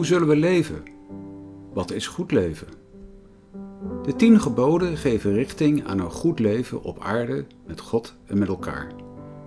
Hoe 0.00 0.08
zullen 0.08 0.28
we 0.28 0.36
leven? 0.36 0.82
Wat 1.72 1.90
is 1.90 2.06
goed 2.06 2.32
leven? 2.32 2.66
De 4.02 4.16
tien 4.16 4.40
geboden 4.40 4.96
geven 4.96 5.32
richting 5.32 5.86
aan 5.86 5.98
een 5.98 6.10
goed 6.10 6.38
leven 6.38 6.82
op 6.82 7.00
aarde 7.00 7.44
met 7.66 7.80
God 7.80 8.14
en 8.26 8.38
met 8.38 8.48
elkaar, 8.48 8.92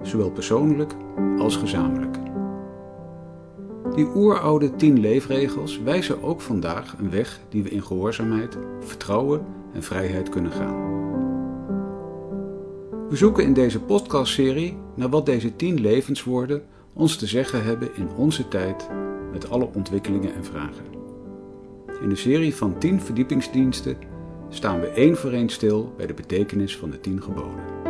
zowel 0.02 0.32
persoonlijk 0.32 0.94
als 1.38 1.56
gezamenlijk. 1.56 2.18
Die 3.96 4.08
oeroude 4.16 4.76
tien 4.76 5.00
leefregels 5.00 5.80
wijzen 5.80 6.24
ook 6.24 6.42
vandaag 6.42 6.96
een 6.98 7.10
weg 7.10 7.40
die 7.50 7.64
we 7.64 7.70
in 7.70 7.84
gehoorzaamheid, 7.84 8.58
vertrouwen 8.80 9.46
en 9.74 9.84
vrijheid 9.84 10.30
kunnen 10.30 10.52
gaan. 10.52 10.76
We 13.10 13.16
zoeken 13.16 13.44
in 13.44 13.54
deze 13.54 13.80
podcastserie 13.80 14.78
naar 14.96 15.10
wat 15.10 15.26
deze 15.26 15.56
tien 15.56 15.82
levenswoorden 15.82 16.64
ons 16.94 17.16
te 17.16 17.28
zeggen 17.28 17.64
hebben 17.64 17.96
in 17.96 18.10
onze 18.18 18.48
tijd 18.48 18.90
met 19.34 19.50
alle 19.50 19.70
ontwikkelingen 19.74 20.36
en 20.36 20.46
vragen. 20.46 20.86
In 22.02 22.10
de 22.10 22.16
serie 22.16 22.56
van 22.56 22.78
10 22.78 23.02
verdiepingsdiensten 23.02 23.98
staan 24.50 24.80
we 24.80 24.88
één 24.88 25.18
voor 25.18 25.32
één 25.32 25.50
stil 25.50 25.94
bij 25.98 26.08
de 26.08 26.14
betekenis 26.14 26.78
van 26.78 26.90
de 26.90 27.00
10 27.00 27.22
geboden. 27.22 27.82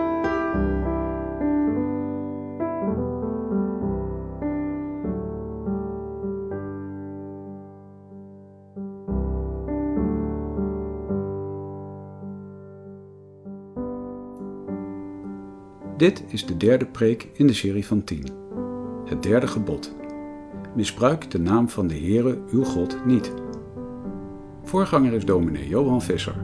Dit 15.98 16.24
is 16.28 16.46
de 16.46 16.58
derde 16.58 16.86
preek 16.86 17.28
in 17.34 17.48
de 17.48 17.54
serie 17.54 17.86
van 17.86 18.04
10. 18.04 18.26
Het 19.06 19.24
derde 19.24 19.48
gebod. 19.48 20.03
Misbruik 20.76 21.32
de 21.32 21.40
naam 21.40 21.70
van 21.70 21.88
de 21.88 21.94
Heere 21.94 22.38
uw 22.52 22.64
God 22.64 23.06
niet. 23.06 23.32
Voorganger 24.64 25.14
is 25.14 25.26
dominee 25.26 25.68
Johan 25.68 26.02
Visser. 26.02 26.36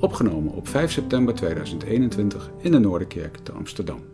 Opgenomen 0.00 0.52
op 0.52 0.68
5 0.68 0.92
september 0.92 1.34
2021 1.34 2.50
in 2.60 2.72
de 2.72 2.78
Noorderkerk 2.78 3.36
te 3.36 3.52
Amsterdam. 3.52 4.04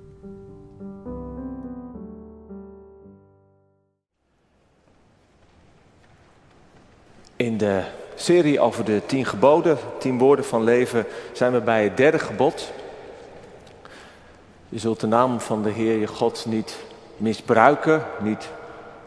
In 7.37 7.59
de 7.59 7.83
serie 8.15 8.61
over 8.61 8.85
de 8.85 9.03
tien 9.07 9.25
geboden, 9.25 9.79
tien 9.99 10.19
woorden 10.19 10.45
van 10.45 10.65
leven, 10.65 11.07
zijn 11.33 11.53
we 11.53 11.61
bij 11.61 11.85
het 11.85 11.97
derde 11.97 12.19
gebod. 12.19 12.73
Je 14.69 14.79
zult 14.79 15.01
de 15.01 15.07
naam 15.07 15.41
van 15.41 15.63
de 15.63 15.71
Heer 15.71 15.99
je 15.99 16.07
God 16.07 16.47
niet 16.49 16.85
misbruiken, 17.17 18.03
niet 18.23 18.51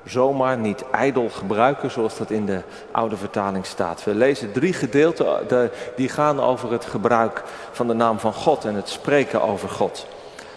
zomaar, 0.06 0.58
niet 0.58 0.84
ijdel 0.92 1.30
gebruiken, 1.30 1.92
zoals 1.92 2.18
dat 2.18 2.30
in 2.30 2.46
de 2.46 2.62
oude 2.92 3.18
vertaling 3.18 3.66
staat. 3.66 4.04
We 4.04 4.16
lezen 4.16 4.52
drie 4.52 4.74
gedeelten 4.74 5.70
die 5.96 6.10
gaan 6.10 6.40
over 6.40 6.72
het 6.72 6.86
gebruik 6.86 7.44
van 7.72 7.88
de 7.88 7.94
naam 7.94 8.20
van 8.20 8.34
God 8.34 8.66
en 8.66 8.76
het 8.76 8.90
spreken 8.90 9.42
over 9.42 9.70
God. 9.70 10.08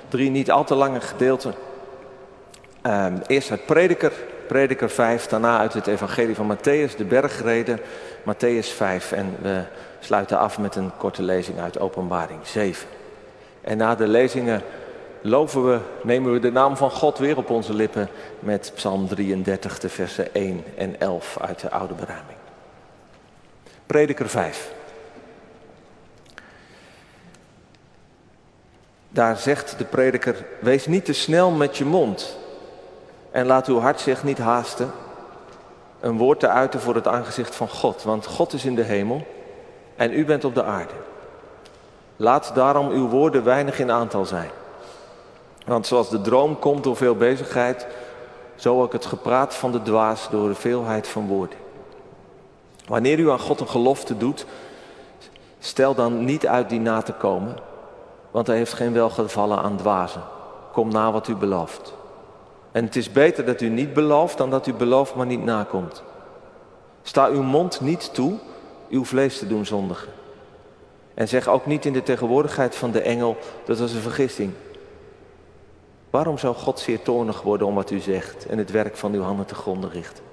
Drie 0.08 0.30
niet 0.30 0.50
al 0.50 0.64
te 0.64 0.74
lange 0.74 1.00
gedeelten. 1.00 1.54
Ehm, 2.82 3.16
eerst 3.26 3.50
uit 3.50 3.66
Prediker, 3.66 4.12
Prediker 4.46 4.90
5, 4.90 5.26
daarna 5.26 5.58
uit 5.58 5.74
het 5.74 5.86
Evangelie 5.86 6.34
van 6.34 6.56
Matthäus, 6.56 6.96
de 6.96 7.04
bergreden, 7.04 7.80
Matthäus 8.20 8.68
5. 8.76 9.12
En 9.12 9.36
we 9.42 9.62
sluiten 10.00 10.38
af 10.38 10.58
met 10.58 10.76
een 10.76 10.90
korte 10.96 11.22
lezing 11.22 11.60
uit 11.60 11.78
Openbaring 11.78 12.40
7. 12.42 12.88
En 13.60 13.76
na 13.76 13.94
de 13.94 14.06
lezingen 14.06 14.62
loven 15.20 15.70
we, 15.70 15.78
nemen 16.02 16.32
we 16.32 16.38
de 16.38 16.52
naam 16.52 16.76
van 16.76 16.90
God 16.90 17.18
weer 17.18 17.36
op 17.36 17.50
onze 17.50 17.74
lippen 17.74 18.08
met 18.40 18.72
Psalm 18.74 19.08
33, 19.08 19.78
de 19.78 19.88
versen 19.88 20.34
1 20.34 20.64
en 20.76 21.00
11 21.00 21.38
uit 21.40 21.60
de 21.60 21.70
Oude 21.70 21.94
Beruiming. 21.94 22.38
Prediker 23.86 24.28
5. 24.28 24.72
Daar 29.08 29.36
zegt 29.36 29.78
de 29.78 29.84
prediker, 29.84 30.44
wees 30.60 30.86
niet 30.86 31.04
te 31.04 31.12
snel 31.12 31.50
met 31.50 31.76
je 31.76 31.84
mond 31.84 32.38
en 33.30 33.46
laat 33.46 33.66
uw 33.66 33.78
hart 33.78 34.00
zich 34.00 34.24
niet 34.24 34.38
haasten 34.38 34.90
een 36.00 36.16
woord 36.16 36.40
te 36.40 36.48
uiten 36.48 36.80
voor 36.80 36.94
het 36.94 37.08
aangezicht 37.08 37.54
van 37.54 37.68
God, 37.68 38.02
want 38.02 38.26
God 38.26 38.52
is 38.52 38.64
in 38.64 38.74
de 38.74 38.82
hemel 38.82 39.26
en 39.96 40.12
u 40.12 40.24
bent 40.24 40.44
op 40.44 40.54
de 40.54 40.64
aarde. 40.64 40.94
Laat 42.16 42.50
daarom 42.54 42.88
uw 42.88 43.08
woorden 43.08 43.44
weinig 43.44 43.78
in 43.78 43.90
aantal 43.90 44.24
zijn. 44.24 44.50
Want 45.68 45.86
zoals 45.86 46.10
de 46.10 46.20
droom 46.20 46.58
komt 46.58 46.84
door 46.84 46.96
veel 46.96 47.16
bezigheid, 47.16 47.86
zo 48.54 48.82
ook 48.82 48.92
het 48.92 49.06
gepraat 49.06 49.54
van 49.54 49.72
de 49.72 49.82
dwaas 49.82 50.30
door 50.30 50.48
de 50.48 50.54
veelheid 50.54 51.08
van 51.08 51.26
woorden. 51.26 51.58
Wanneer 52.86 53.18
u 53.18 53.30
aan 53.30 53.40
God 53.40 53.60
een 53.60 53.68
gelofte 53.68 54.16
doet, 54.16 54.46
stel 55.58 55.94
dan 55.94 56.24
niet 56.24 56.46
uit 56.46 56.68
die 56.68 56.80
na 56.80 57.02
te 57.02 57.12
komen, 57.12 57.56
want 58.30 58.46
hij 58.46 58.56
heeft 58.56 58.72
geen 58.72 58.92
welgevallen 58.92 59.58
aan 59.58 59.76
dwazen. 59.76 60.22
Kom 60.72 60.88
na 60.88 61.12
wat 61.12 61.28
u 61.28 61.34
belooft. 61.34 61.94
En 62.72 62.84
het 62.84 62.96
is 62.96 63.12
beter 63.12 63.44
dat 63.44 63.60
u 63.60 63.68
niet 63.68 63.92
belooft 63.92 64.38
dan 64.38 64.50
dat 64.50 64.66
u 64.66 64.74
belooft 64.74 65.14
maar 65.14 65.26
niet 65.26 65.44
nakomt. 65.44 66.02
Sta 67.02 67.26
uw 67.26 67.42
mond 67.42 67.80
niet 67.80 68.14
toe 68.14 68.38
uw 68.90 69.04
vlees 69.04 69.38
te 69.38 69.46
doen 69.46 69.66
zondigen. 69.66 70.12
En 71.14 71.28
zeg 71.28 71.48
ook 71.48 71.66
niet 71.66 71.84
in 71.84 71.92
de 71.92 72.02
tegenwoordigheid 72.02 72.76
van 72.76 72.90
de 72.90 73.00
engel, 73.00 73.36
dat 73.64 73.78
was 73.78 73.92
een 73.92 74.00
vergissing. 74.00 74.52
Waarom 76.10 76.38
zou 76.38 76.54
God 76.54 76.80
zeer 76.80 77.02
toornig 77.02 77.42
worden 77.42 77.66
om 77.66 77.74
wat 77.74 77.90
u 77.90 77.98
zegt 77.98 78.46
en 78.46 78.58
het 78.58 78.70
werk 78.70 78.96
van 78.96 79.12
uw 79.12 79.22
handen 79.22 79.46
te 79.46 79.54
gronden 79.54 79.90
richten? 79.90 80.24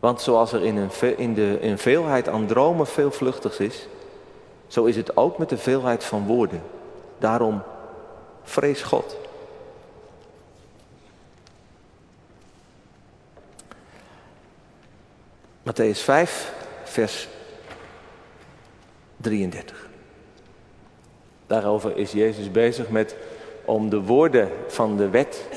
Want 0.00 0.20
zoals 0.20 0.52
er 0.52 0.64
in, 0.64 0.76
een, 0.76 1.18
in 1.18 1.34
de 1.34 1.58
in 1.60 1.78
veelheid 1.78 2.28
aan 2.28 2.46
dromen 2.46 2.86
veel 2.86 3.10
vluchtigs 3.10 3.58
is, 3.58 3.86
zo 4.66 4.84
is 4.84 4.96
het 4.96 5.16
ook 5.16 5.38
met 5.38 5.48
de 5.48 5.58
veelheid 5.58 6.04
van 6.04 6.26
woorden. 6.26 6.62
Daarom 7.18 7.62
vrees 8.42 8.82
God. 8.82 9.16
Matthäus 15.62 16.00
5, 16.00 16.52
vers 16.84 17.28
33. 19.16 19.88
Daarover 21.46 21.96
is 21.96 22.12
Jezus 22.12 22.50
bezig 22.50 22.88
met 22.88 23.16
om 23.70 23.90
de 23.90 24.00
woorden 24.00 24.48
van 24.66 24.96
de 24.96 25.08
wet 25.08 25.48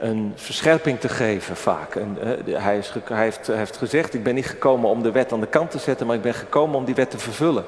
een 0.00 0.32
verscherping 0.34 1.00
te 1.00 1.08
geven 1.08 1.56
vaak. 1.56 1.94
En, 1.94 2.16
hij, 2.50 2.78
is, 2.78 2.94
hij, 3.04 3.22
heeft, 3.22 3.46
heeft, 3.46 3.76
gezegd, 3.76 4.14
ik 4.14 4.22
ben 4.22 4.34
niet 4.34 4.46
gekomen 4.46 4.90
om 4.90 5.02
de 5.02 5.12
wet 5.12 5.32
aan 5.32 5.40
de 5.40 5.46
kant 5.46 5.70
te 5.70 5.78
zetten, 5.78 6.06
maar 6.06 6.16
ik 6.16 6.22
ben 6.22 6.34
gekomen 6.34 6.76
om 6.76 6.84
die 6.84 6.94
wet 6.94 7.10
te 7.10 7.18
vervullen. 7.18 7.64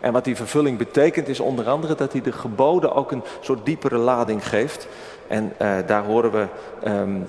En 0.00 0.12
wat 0.12 0.24
die 0.24 0.36
vervulling 0.36 0.78
betekent 0.78 1.28
is 1.28 1.40
onder 1.40 1.68
andere 1.68 1.94
dat 1.94 2.12
hij 2.12 2.20
de 2.20 2.32
geboden 2.32 2.94
ook 2.94 3.12
een 3.12 3.22
soort 3.40 3.66
diepere 3.66 3.96
lading 3.96 4.48
geeft. 4.48 4.88
En 5.26 5.52
uh, 5.62 5.76
daar 5.86 6.04
horen 6.04 6.30
we 6.30 6.46
um, 6.88 7.26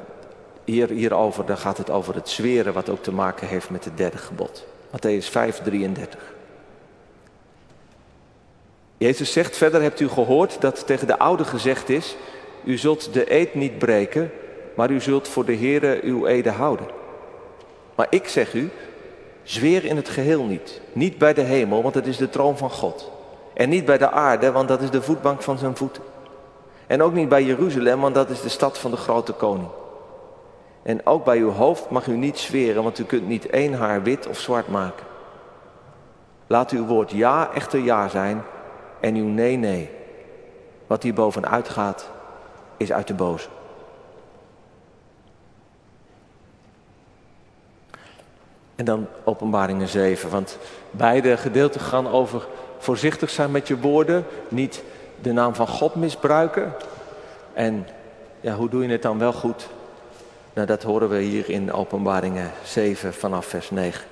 hier, 0.63 0.89
hierover, 0.89 1.45
daar 1.45 1.57
gaat 1.57 1.77
het 1.77 1.89
over 1.89 2.15
het 2.15 2.29
zweren 2.29 2.73
wat 2.73 2.89
ook 2.89 3.03
te 3.03 3.13
maken 3.13 3.47
heeft 3.47 3.69
met 3.69 3.85
het 3.85 3.97
derde 3.97 4.17
gebod. 4.17 4.65
Matthäus 4.87 5.29
5, 5.29 5.61
33. 5.63 6.19
Jezus 9.01 9.31
zegt 9.31 9.57
verder, 9.57 9.81
hebt 9.81 9.99
u 9.99 10.07
gehoord 10.07 10.61
dat 10.61 10.87
tegen 10.87 11.07
de 11.07 11.19
oude 11.19 11.43
gezegd 11.43 11.89
is, 11.89 12.15
u 12.63 12.77
zult 12.77 13.13
de 13.13 13.33
eed 13.33 13.53
niet 13.53 13.77
breken, 13.77 14.31
maar 14.75 14.89
u 14.89 14.99
zult 14.99 15.27
voor 15.27 15.45
de 15.45 15.55
Heere 15.55 15.99
uw 16.03 16.25
ede 16.25 16.49
houden. 16.49 16.85
Maar 17.95 18.07
ik 18.09 18.27
zeg 18.27 18.53
u, 18.53 18.69
zweer 19.43 19.85
in 19.85 19.95
het 19.95 20.09
geheel 20.09 20.43
niet. 20.43 20.81
Niet 20.93 21.17
bij 21.17 21.33
de 21.33 21.41
hemel, 21.41 21.81
want 21.81 21.95
het 21.95 22.07
is 22.07 22.17
de 22.17 22.29
troon 22.29 22.57
van 22.57 22.69
God. 22.69 23.11
En 23.53 23.69
niet 23.69 23.85
bij 23.85 23.97
de 23.97 24.11
aarde, 24.11 24.51
want 24.51 24.67
dat 24.67 24.81
is 24.81 24.89
de 24.89 25.01
voetbank 25.01 25.41
van 25.41 25.57
zijn 25.57 25.75
voeten. 25.75 26.03
En 26.87 27.03
ook 27.03 27.13
niet 27.13 27.29
bij 27.29 27.43
Jeruzalem, 27.43 28.01
want 28.01 28.15
dat 28.15 28.29
is 28.29 28.41
de 28.41 28.49
stad 28.49 28.77
van 28.77 28.91
de 28.91 28.97
grote 28.97 29.33
koning. 29.33 29.69
En 30.83 31.05
ook 31.05 31.25
bij 31.25 31.37
uw 31.37 31.51
hoofd 31.51 31.89
mag 31.89 32.07
u 32.07 32.15
niet 32.15 32.37
zweren, 32.37 32.83
want 32.83 32.99
u 32.99 33.03
kunt 33.03 33.27
niet 33.27 33.49
één 33.49 33.73
haar 33.73 34.03
wit 34.03 34.27
of 34.27 34.39
zwart 34.39 34.67
maken. 34.67 35.05
Laat 36.47 36.71
uw 36.71 36.85
woord 36.85 37.11
ja 37.11 37.49
echter 37.53 37.79
ja 37.79 38.07
zijn 38.07 38.43
en 39.01 39.15
uw 39.15 39.27
nee, 39.27 39.57
nee. 39.57 39.89
Wat 40.87 41.03
hier 41.03 41.13
bovenuit 41.13 41.69
gaat, 41.69 42.09
is 42.77 42.91
uit 42.91 43.07
de 43.07 43.13
boze. 43.13 43.47
En 48.75 48.85
dan 48.85 49.07
openbaringen 49.23 49.87
7, 49.87 50.29
want 50.29 50.57
beide 50.91 51.37
gedeelten 51.37 51.81
gaan 51.81 52.07
over 52.07 52.47
voorzichtig 52.77 53.29
zijn 53.29 53.51
met 53.51 53.67
je 53.67 53.79
woorden, 53.79 54.25
niet 54.47 54.83
de 55.21 55.31
naam 55.31 55.55
van 55.55 55.67
God 55.67 55.95
misbruiken. 55.95 56.73
En 57.53 57.87
ja, 58.39 58.55
hoe 58.55 58.69
doe 58.69 58.83
je 58.83 58.89
het 58.89 59.01
dan 59.01 59.19
wel 59.19 59.33
goed? 59.33 59.67
Nou, 60.53 60.67
dat 60.67 60.83
horen 60.83 61.09
we 61.09 61.19
hier 61.19 61.49
in 61.49 61.73
openbaringen 61.73 62.51
7 62.63 63.13
vanaf 63.13 63.45
vers 63.45 63.69
9. 63.69 64.05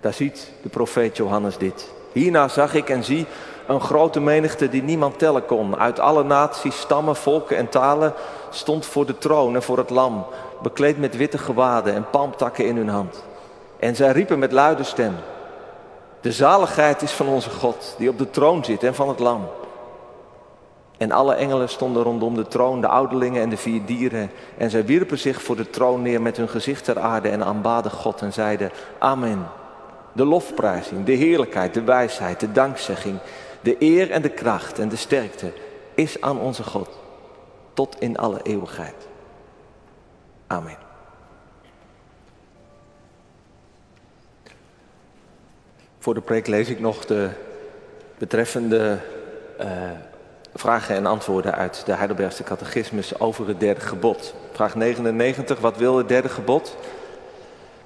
Daar 0.00 0.12
ziet 0.12 0.52
de 0.62 0.68
profeet 0.68 1.16
Johannes 1.16 1.58
dit. 1.58 1.92
Hierna 2.12 2.48
zag 2.48 2.74
ik 2.74 2.88
en 2.88 3.04
zie 3.04 3.26
Een 3.66 3.80
grote 3.80 4.20
menigte 4.20 4.68
die 4.68 4.82
niemand 4.82 5.18
tellen 5.18 5.44
kon. 5.44 5.78
Uit 5.78 6.00
alle 6.00 6.24
naties, 6.24 6.80
stammen, 6.80 7.16
volken 7.16 7.56
en 7.56 7.68
talen 7.68 8.12
stond 8.50 8.86
voor 8.86 9.06
de 9.06 9.18
troon 9.18 9.54
en 9.54 9.62
voor 9.62 9.78
het 9.78 9.90
lam, 9.90 10.26
bekleed 10.62 10.98
met 10.98 11.16
witte 11.16 11.38
gewaden 11.38 11.94
en 11.94 12.10
palmtakken 12.10 12.66
in 12.66 12.76
hun 12.76 12.88
hand. 12.88 13.24
En 13.78 13.96
zij 13.96 14.12
riepen 14.12 14.38
met 14.38 14.52
luide 14.52 14.84
stem: 14.84 15.14
De 16.20 16.32
zaligheid 16.32 17.02
is 17.02 17.12
van 17.12 17.26
onze 17.26 17.50
God, 17.50 17.94
die 17.98 18.08
op 18.08 18.18
de 18.18 18.30
troon 18.30 18.64
zit 18.64 18.82
en 18.82 18.94
van 18.94 19.08
het 19.08 19.18
lam. 19.18 19.48
En 20.98 21.12
alle 21.12 21.34
engelen 21.34 21.68
stonden 21.68 22.02
rondom 22.02 22.34
de 22.34 22.48
troon, 22.48 22.80
de 22.80 22.88
ouderlingen 22.88 23.42
en 23.42 23.48
de 23.48 23.56
vier 23.56 23.84
dieren. 23.84 24.30
En 24.58 24.70
zij 24.70 24.84
wierpen 24.84 25.18
zich 25.18 25.42
voor 25.42 25.56
de 25.56 25.70
troon 25.70 26.02
neer 26.02 26.22
met 26.22 26.36
hun 26.36 26.48
gezicht 26.48 26.84
ter 26.84 26.98
aarde 26.98 27.28
en 27.28 27.44
aanbaden 27.44 27.90
God 27.90 28.20
en 28.20 28.32
zeiden: 28.32 28.70
Amen. 28.98 29.48
De 30.12 30.24
lofprijzing, 30.24 31.04
de 31.04 31.12
heerlijkheid, 31.12 31.74
de 31.74 31.82
wijsheid, 31.82 32.40
de 32.40 32.52
dankzegging, 32.52 33.18
de 33.66 33.76
eer 33.78 34.10
en 34.10 34.22
de 34.22 34.28
kracht 34.28 34.78
en 34.78 34.88
de 34.88 34.96
sterkte 34.96 35.52
is 35.94 36.20
aan 36.20 36.40
onze 36.40 36.62
God 36.62 36.88
tot 37.72 38.00
in 38.00 38.16
alle 38.16 38.40
eeuwigheid. 38.42 39.08
Amen. 40.46 40.76
Voor 45.98 46.14
de 46.14 46.20
preek 46.20 46.46
lees 46.46 46.68
ik 46.68 46.80
nog 46.80 47.04
de 47.04 47.30
betreffende 48.18 48.98
uh, 49.60 49.90
vragen 50.54 50.96
en 50.96 51.06
antwoorden 51.06 51.54
uit 51.54 51.82
de 51.86 51.94
Heidelbergse 51.94 52.42
catechismus 52.42 53.20
over 53.20 53.48
het 53.48 53.60
derde 53.60 53.80
gebod. 53.80 54.34
Vraag 54.52 54.74
99, 54.74 55.60
wat 55.60 55.76
wil 55.76 55.96
het 55.96 56.08
derde 56.08 56.28
gebod? 56.28 56.76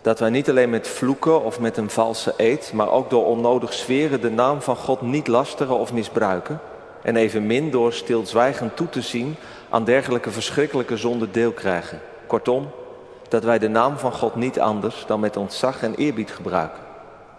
Dat 0.03 0.19
wij 0.19 0.31
niet 0.31 0.49
alleen 0.49 0.71
met 0.71 0.89
vloeken 0.89 1.45
of 1.45 1.61
met 1.61 1.77
een 1.77 1.91
valse 1.91 2.35
eed, 2.37 2.73
maar 2.75 2.91
ook 2.91 3.11
door 3.11 3.27
onnodig 3.27 3.73
zweren 3.73 4.21
de 4.21 4.31
naam 4.31 4.63
van 4.63 4.77
God 4.77 5.01
niet 5.01 5.27
lasteren 5.27 5.79
of 5.79 5.93
misbruiken. 5.93 6.61
En 7.03 7.17
evenmin 7.17 7.71
door 7.71 7.93
stilzwijgend 7.93 8.77
toe 8.77 8.89
te 8.89 9.01
zien 9.01 9.37
aan 9.69 9.85
dergelijke 9.85 10.31
verschrikkelijke 10.31 10.97
zonden 10.97 11.33
deel 11.33 11.53
krijgen. 11.53 12.01
Kortom, 12.27 12.71
dat 13.29 13.45
wij 13.45 13.59
de 13.59 13.69
naam 13.69 13.99
van 13.99 14.13
God 14.13 14.35
niet 14.35 14.61
anders 14.61 15.05
dan 15.07 15.21
met 15.21 15.37
ontzag 15.37 15.83
en 15.83 15.95
eerbied 15.95 16.31
gebruiken. 16.31 16.83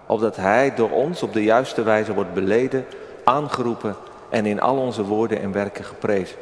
Opdat 0.05 0.35
Hij 0.35 0.75
door 0.75 0.89
ons 0.89 1.23
op 1.23 1.33
de 1.33 1.43
juiste 1.43 1.83
wijze 1.83 2.13
wordt 2.13 2.33
beleden, 2.33 2.85
aangeroepen 3.23 3.95
en 4.29 4.45
in 4.45 4.61
al 4.61 4.77
onze 4.77 5.03
woorden 5.03 5.41
en 5.41 5.51
werken 5.51 5.83
geprezen. 5.83 6.37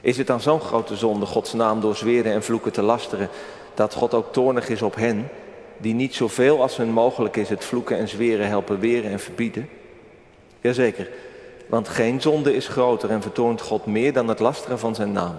Is 0.00 0.16
het 0.16 0.26
dan 0.26 0.40
zo'n 0.40 0.60
grote 0.60 0.96
zonde 0.96 1.26
Gods 1.26 1.52
naam 1.52 1.80
door 1.80 1.96
zweren 1.96 2.32
en 2.32 2.42
vloeken 2.42 2.72
te 2.72 2.82
lasteren, 2.82 3.28
dat 3.74 3.94
God 3.94 4.14
ook 4.14 4.32
toornig 4.32 4.68
is 4.68 4.82
op 4.82 4.94
hen, 4.94 5.28
die 5.76 5.94
niet 5.94 6.14
zoveel 6.14 6.62
als 6.62 6.76
hun 6.76 6.90
mogelijk 6.90 7.36
is 7.36 7.48
het 7.48 7.64
vloeken 7.64 7.98
en 7.98 8.08
zweren 8.08 8.48
helpen 8.48 8.80
weren 8.80 9.10
en 9.10 9.20
verbieden? 9.20 9.68
Jazeker, 10.60 11.08
want 11.68 11.88
geen 11.88 12.20
zonde 12.20 12.54
is 12.54 12.68
groter 12.68 13.10
en 13.10 13.22
vertoont 13.22 13.60
God 13.60 13.86
meer 13.86 14.12
dan 14.12 14.28
het 14.28 14.38
lasteren 14.40 14.78
van 14.78 14.94
zijn 14.94 15.12
naam. 15.12 15.34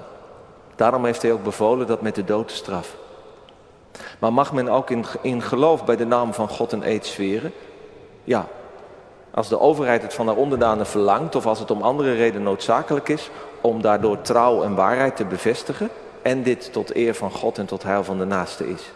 Daarom 0.75 1.06
heeft 1.06 1.21
hij 1.21 1.31
ook 1.31 1.44
bevolen 1.44 1.88
dat 1.88 2.01
met 2.01 2.15
de 2.15 2.24
dood 2.24 2.47
te 2.47 2.56
straffen. 2.56 3.00
Maar 4.19 4.33
mag 4.33 4.53
men 4.53 4.69
ook 4.69 4.89
in, 4.89 5.06
in 5.21 5.41
geloof 5.41 5.86
bij 5.86 5.95
de 5.95 6.06
naam 6.06 6.33
van 6.33 6.50
God 6.50 6.71
een 6.71 6.89
eed 6.89 7.06
zweren? 7.06 7.51
Ja, 8.24 8.47
als 9.33 9.47
de 9.47 9.59
overheid 9.59 10.01
het 10.01 10.13
van 10.13 10.27
haar 10.27 10.36
onderdanen 10.36 10.86
verlangt 10.86 11.36
of 11.36 11.45
als 11.45 11.59
het 11.59 11.71
om 11.71 11.81
andere 11.81 12.13
redenen 12.13 12.44
noodzakelijk 12.44 13.09
is 13.09 13.29
om 13.62 13.81
daardoor 13.81 14.21
trouw 14.21 14.63
en 14.63 14.75
waarheid 14.75 15.15
te 15.15 15.25
bevestigen 15.25 15.89
en 16.24 16.44
dit 16.44 16.74
tot 16.74 16.96
eer 16.96 17.16
van 17.16 17.31
God 17.31 17.58
en 17.58 17.66
tot 17.66 17.84
heil 17.84 18.04
van 18.04 18.18
de 18.18 18.25
naaste 18.25 18.70
is. 18.70 18.92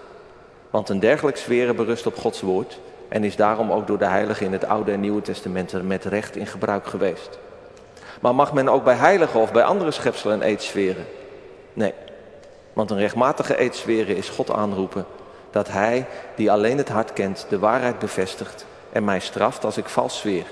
Want 0.69 0.89
een 0.89 0.99
dergelijk 0.99 1.37
zweren 1.37 1.75
berust 1.75 2.05
op 2.05 2.17
Gods 2.17 2.41
woord 2.41 2.79
en 3.09 3.23
is 3.23 3.35
daarom 3.35 3.71
ook 3.71 3.87
door 3.87 3.97
de 3.97 4.05
heiligen 4.05 4.45
in 4.45 4.51
het 4.51 4.65
Oude 4.65 4.91
en 4.91 4.99
Nieuwe 4.99 5.21
Testament 5.21 5.83
met 5.83 6.05
recht 6.05 6.35
in 6.35 6.47
gebruik 6.47 6.87
geweest. 6.87 7.39
Maar 8.21 8.35
mag 8.35 8.53
men 8.53 8.69
ook 8.69 8.83
bij 8.83 8.95
heiligen 8.95 9.39
of 9.39 9.51
bij 9.51 9.63
andere 9.63 9.91
schepselen 9.91 10.61
zweren? 10.61 11.05
Nee, 11.73 11.93
want 12.73 12.91
een 12.91 12.97
rechtmatige 12.97 13.61
eed 13.61 13.75
zweren 13.75 14.15
is 14.15 14.29
God 14.29 14.51
aanroepen 14.51 15.05
dat 15.51 15.67
Hij, 15.67 16.05
die 16.35 16.51
alleen 16.51 16.77
het 16.77 16.89
hart 16.89 17.13
kent, 17.13 17.45
de 17.49 17.59
waarheid 17.59 17.99
bevestigt 17.99 18.65
en 18.91 19.03
mij 19.03 19.19
straft 19.19 19.65
als 19.65 19.77
ik 19.77 19.89
vals 19.89 20.19
zweer. 20.19 20.45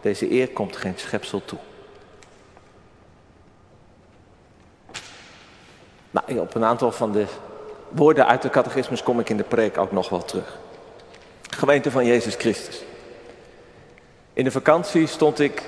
Deze 0.00 0.32
eer 0.32 0.48
komt 0.48 0.76
geen 0.76 0.94
schepsel 0.96 1.42
toe. 1.44 1.58
Nou, 6.12 6.38
op 6.38 6.54
een 6.54 6.64
aantal 6.64 6.92
van 6.92 7.12
de 7.12 7.26
woorden 7.88 8.26
uit 8.26 8.42
de 8.42 8.50
catechismus 8.50 9.02
kom 9.02 9.20
ik 9.20 9.28
in 9.28 9.36
de 9.36 9.42
preek 9.42 9.78
ook 9.78 9.92
nog 9.92 10.08
wel 10.08 10.24
terug. 10.24 10.58
Gemeente 11.50 11.90
van 11.90 12.06
Jezus 12.06 12.34
Christus. 12.34 12.84
In 14.32 14.44
de 14.44 14.50
vakantie 14.50 15.06
stond 15.06 15.38
ik 15.38 15.62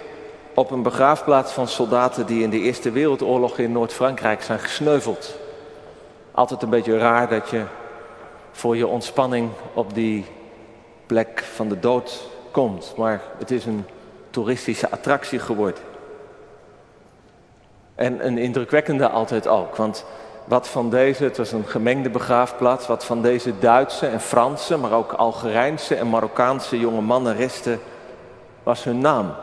op 0.55 0.71
een 0.71 0.83
begraafplaats 0.83 1.53
van 1.53 1.69
soldaten 1.69 2.27
die 2.27 2.43
in 2.43 2.51
de 2.51 2.61
Eerste 2.61 2.91
Wereldoorlog 2.91 3.59
in 3.59 3.73
Noord-Frankrijk 3.73 4.43
zijn 4.43 4.59
gesneuveld. 4.59 5.37
Altijd 6.33 6.63
een 6.63 6.71
beetje 6.71 6.99
raar 6.99 7.29
dat 7.29 7.51
je 7.51 7.65
voor 8.53 8.77
je 8.77 8.87
ontspanning 8.87 9.51
op 9.75 9.95
die 9.95 10.25
plek 11.07 11.45
van 11.55 11.69
de 11.69 11.79
dood 11.79 12.29
komt, 12.51 12.95
maar 12.97 13.23
het 13.39 13.51
is 13.51 13.65
een 13.65 13.85
toeristische 14.31 14.91
attractie 14.91 15.39
geworden. 15.39 15.83
En 17.95 18.27
een 18.27 18.39
indrukwekkende 18.39 19.09
altijd 19.09 19.47
ook, 19.47 19.77
want 19.77 20.05
wat 20.45 20.69
van 20.69 20.91
deze, 20.91 21.25
het 21.25 21.37
was 21.37 21.53
een 21.53 21.67
gemengde 21.67 22.11
begraafplaats, 22.11 22.87
wat 22.87 23.05
van 23.05 23.23
deze 23.23 23.59
Duitse 23.59 24.07
en 24.07 24.21
Franse, 24.21 24.77
maar 24.77 24.93
ook 24.93 25.13
Algerijnse 25.13 25.95
en 25.95 26.09
Marokkaanse 26.09 26.79
jonge 26.79 27.01
mannen 27.01 27.37
restte, 27.37 27.79
was 28.63 28.85
hun 28.85 28.99
naam. 28.99 29.35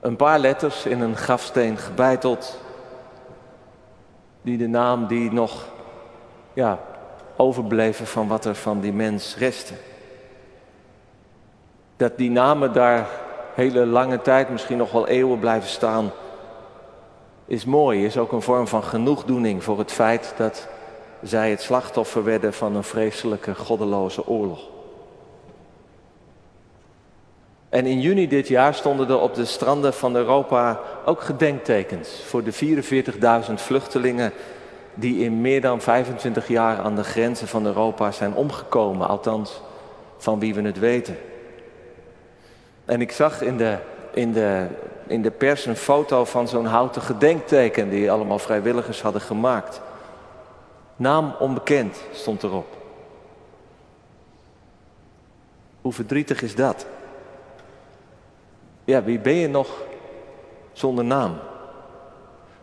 Een 0.00 0.16
paar 0.16 0.38
letters 0.38 0.86
in 0.86 1.00
een 1.00 1.16
grafsteen 1.16 1.76
gebeiteld, 1.76 2.60
die 4.42 4.58
de 4.58 4.68
naam 4.68 5.06
die 5.06 5.32
nog 5.32 5.64
ja, 6.52 6.78
overbleven 7.36 8.06
van 8.06 8.28
wat 8.28 8.44
er 8.44 8.54
van 8.54 8.80
die 8.80 8.92
mens 8.92 9.36
restte. 9.36 9.74
Dat 11.96 12.16
die 12.16 12.30
namen 12.30 12.72
daar 12.72 13.06
hele 13.54 13.86
lange 13.86 14.20
tijd, 14.20 14.48
misschien 14.48 14.78
nog 14.78 14.92
wel 14.92 15.08
eeuwen 15.08 15.38
blijven 15.38 15.68
staan, 15.68 16.10
is 17.52 17.64
mooi, 17.64 18.04
is 18.04 18.16
ook 18.16 18.32
een 18.32 18.42
vorm 18.42 18.66
van 18.66 18.82
genoegdoening 18.82 19.64
voor 19.64 19.78
het 19.78 19.92
feit 19.92 20.34
dat 20.36 20.68
zij 21.22 21.50
het 21.50 21.60
slachtoffer 21.60 22.24
werden 22.24 22.52
van 22.52 22.76
een 22.76 22.84
vreselijke 22.84 23.54
goddeloze 23.54 24.26
oorlog. 24.26 24.60
En 27.68 27.86
in 27.86 28.00
juni 28.00 28.28
dit 28.28 28.48
jaar 28.48 28.74
stonden 28.74 29.08
er 29.08 29.20
op 29.20 29.34
de 29.34 29.44
stranden 29.44 29.94
van 29.94 30.16
Europa 30.16 30.80
ook 31.04 31.20
gedenktekens 31.20 32.22
voor 32.26 32.42
de 32.42 32.52
44.000 33.48 33.54
vluchtelingen 33.54 34.32
die 34.94 35.24
in 35.24 35.40
meer 35.40 35.60
dan 35.60 35.80
25 35.80 36.48
jaar 36.48 36.78
aan 36.78 36.96
de 36.96 37.04
grenzen 37.04 37.48
van 37.48 37.66
Europa 37.66 38.10
zijn 38.10 38.34
omgekomen, 38.34 39.08
althans 39.08 39.60
van 40.18 40.38
wie 40.38 40.54
we 40.54 40.62
het 40.62 40.78
weten. 40.78 41.16
En 42.84 43.00
ik 43.00 43.12
zag 43.12 43.42
in 43.42 43.56
de, 43.56 43.76
in 44.14 44.32
de, 44.32 44.66
in 45.06 45.22
de 45.22 45.30
pers 45.30 45.66
een 45.66 45.76
foto 45.76 46.24
van 46.24 46.48
zo'n 46.48 46.66
houten 46.66 47.02
gedenkteken 47.02 47.90
die 47.90 48.10
allemaal 48.10 48.38
vrijwilligers 48.38 49.02
hadden 49.02 49.20
gemaakt. 49.20 49.80
Naam 50.96 51.34
onbekend 51.38 52.02
stond 52.12 52.42
erop. 52.42 52.66
Hoe 55.80 55.92
verdrietig 55.92 56.42
is 56.42 56.54
dat? 56.54 56.86
Ja, 58.84 59.02
wie 59.02 59.18
ben 59.18 59.34
je 59.34 59.48
nog 59.48 59.68
zonder 60.72 61.04
naam? 61.04 61.38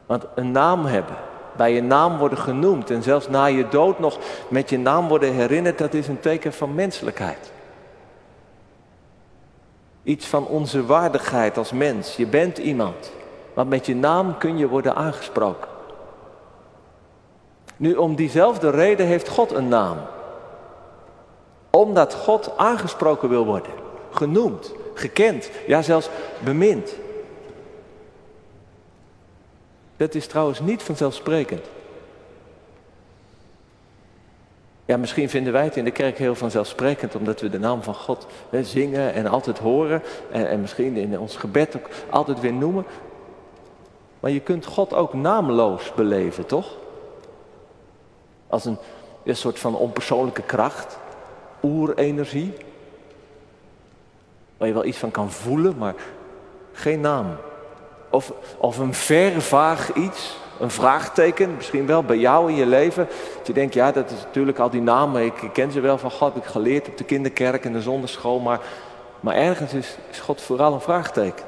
Want 0.06 0.26
een 0.36 0.52
naam 0.52 0.86
hebben, 0.86 1.16
bij 1.56 1.74
je 1.74 1.82
naam 1.82 2.18
worden 2.18 2.38
genoemd 2.38 2.90
en 2.90 3.04
zelfs 3.04 3.30
na 3.30 3.46
je 3.46 3.68
dood 3.68 4.00
nog 4.00 4.18
met 4.48 4.70
je 4.70 4.78
naam 4.78 5.08
worden 5.08 5.34
herinnerd, 5.34 5.78
dat 5.78 5.94
is 5.94 6.08
een 6.08 6.20
teken 6.20 6.54
van 6.54 6.76
menselijkheid. 6.76 7.52
Iets 10.10 10.26
van 10.26 10.48
onze 10.48 10.86
waardigheid 10.86 11.58
als 11.58 11.72
mens. 11.72 12.16
Je 12.16 12.26
bent 12.26 12.58
iemand, 12.58 13.12
want 13.54 13.70
met 13.70 13.86
je 13.86 13.96
naam 13.96 14.38
kun 14.38 14.58
je 14.58 14.68
worden 14.68 14.96
aangesproken. 14.96 15.70
Nu, 17.78 17.96
om 17.96 18.16
diezelfde 18.16 18.70
reden 18.70 19.06
heeft 19.06 19.28
God 19.28 19.52
een 19.52 19.68
naam. 19.68 19.98
Omdat 21.70 22.14
God 22.14 22.58
aangesproken 22.58 23.30
wil 23.30 23.46
worden, 23.46 23.72
genoemd, 24.12 24.74
gekend, 24.94 25.50
ja 25.68 25.82
zelfs 25.82 26.10
bemind. 26.44 26.96
Dat 29.98 30.16
is 30.16 30.28
trouwens 30.28 30.60
niet 30.60 30.84
vanzelfsprekend. 30.84 31.66
Ja, 34.90 34.98
misschien 34.98 35.30
vinden 35.30 35.54
wij 35.54 35.64
het 35.64 35.76
in 35.76 35.84
de 35.84 35.92
kerk 35.92 36.18
heel 36.18 36.36
vanzelfsprekend, 36.36 37.16
omdat 37.16 37.42
we 37.42 37.50
de 37.50 37.60
naam 37.60 37.84
van 37.84 37.96
God 37.96 38.28
hè, 38.50 38.64
zingen 38.64 39.14
en 39.14 39.28
altijd 39.28 39.58
horen. 39.58 40.02
En, 40.32 40.50
en 40.50 40.62
misschien 40.62 40.98
in 40.98 41.20
ons 41.20 41.36
gebed 41.36 41.78
ook 41.78 41.90
altijd 42.10 42.40
weer 42.40 42.54
noemen. 42.54 42.86
Maar 44.20 44.32
je 44.32 44.40
kunt 44.40 44.66
God 44.66 44.94
ook 44.94 45.14
naamloos 45.14 45.94
beleven, 45.94 46.46
toch? 46.46 46.78
Als 48.48 48.66
een, 48.66 48.78
een 49.24 49.36
soort 49.36 49.60
van 49.60 49.76
onpersoonlijke 49.76 50.42
kracht, 50.42 51.00
oerenergie. 51.64 52.54
waar 54.58 54.68
je 54.68 54.74
wel 54.74 54.86
iets 54.86 54.98
van 54.98 55.12
kan 55.12 55.32
voelen, 55.32 55.78
maar 55.78 55.96
geen 56.72 57.02
naam. 57.02 57.36
Of, 58.10 58.34
of 58.58 58.78
een 58.78 58.94
ver 58.94 59.42
vaag 59.42 59.94
iets, 59.94 60.38
een 60.60 60.72
vraagteken, 60.72 61.56
misschien 61.56 61.86
wel 61.86 62.04
bij 62.04 62.18
jou 62.18 62.50
in 62.50 62.56
je 62.56 62.66
leven. 62.66 63.08
Dat 63.38 63.48
je 63.48 63.54
denkt, 63.54 63.74
ja, 63.74 63.92
dat 63.92 64.12
is 64.12 64.24
natuurlijk 64.24 64.60
al 64.60 64.70
die 64.70 64.82
namen, 64.82 65.26
ik 65.26 65.50
ken 65.54 65.72
ze 65.72 65.80
wel 65.80 65.98
van 65.98 66.12
God, 66.12 66.34
heb 66.34 66.44
ik 66.44 66.50
geleerd 66.50 66.88
op 66.88 66.98
de 66.98 67.04
kinderkerk 67.04 67.66
en 67.66 67.74
de 67.74 67.82
zonderschool, 67.82 68.40
maar, 68.40 68.60
maar 69.20 69.36
ergens 69.36 69.74
is, 69.74 69.98
is 70.12 70.20
God 70.20 70.42
vooral 70.42 70.74
een 70.74 70.82
vraagteken. 70.82 71.46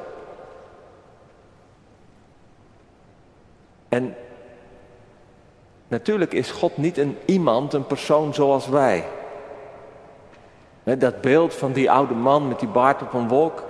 En 3.89 4.15
natuurlijk 5.87 6.33
is 6.33 6.51
God 6.51 6.77
niet 6.77 6.97
een 6.97 7.17
iemand, 7.25 7.73
een 7.73 7.87
persoon 7.87 8.33
zoals 8.33 8.67
wij. 8.67 9.05
Dat 10.83 11.21
beeld 11.21 11.53
van 11.53 11.71
die 11.71 11.91
oude 11.91 12.13
man 12.13 12.47
met 12.47 12.59
die 12.59 12.69
baard 12.69 13.01
op 13.01 13.13
een 13.13 13.27
wolk, 13.27 13.63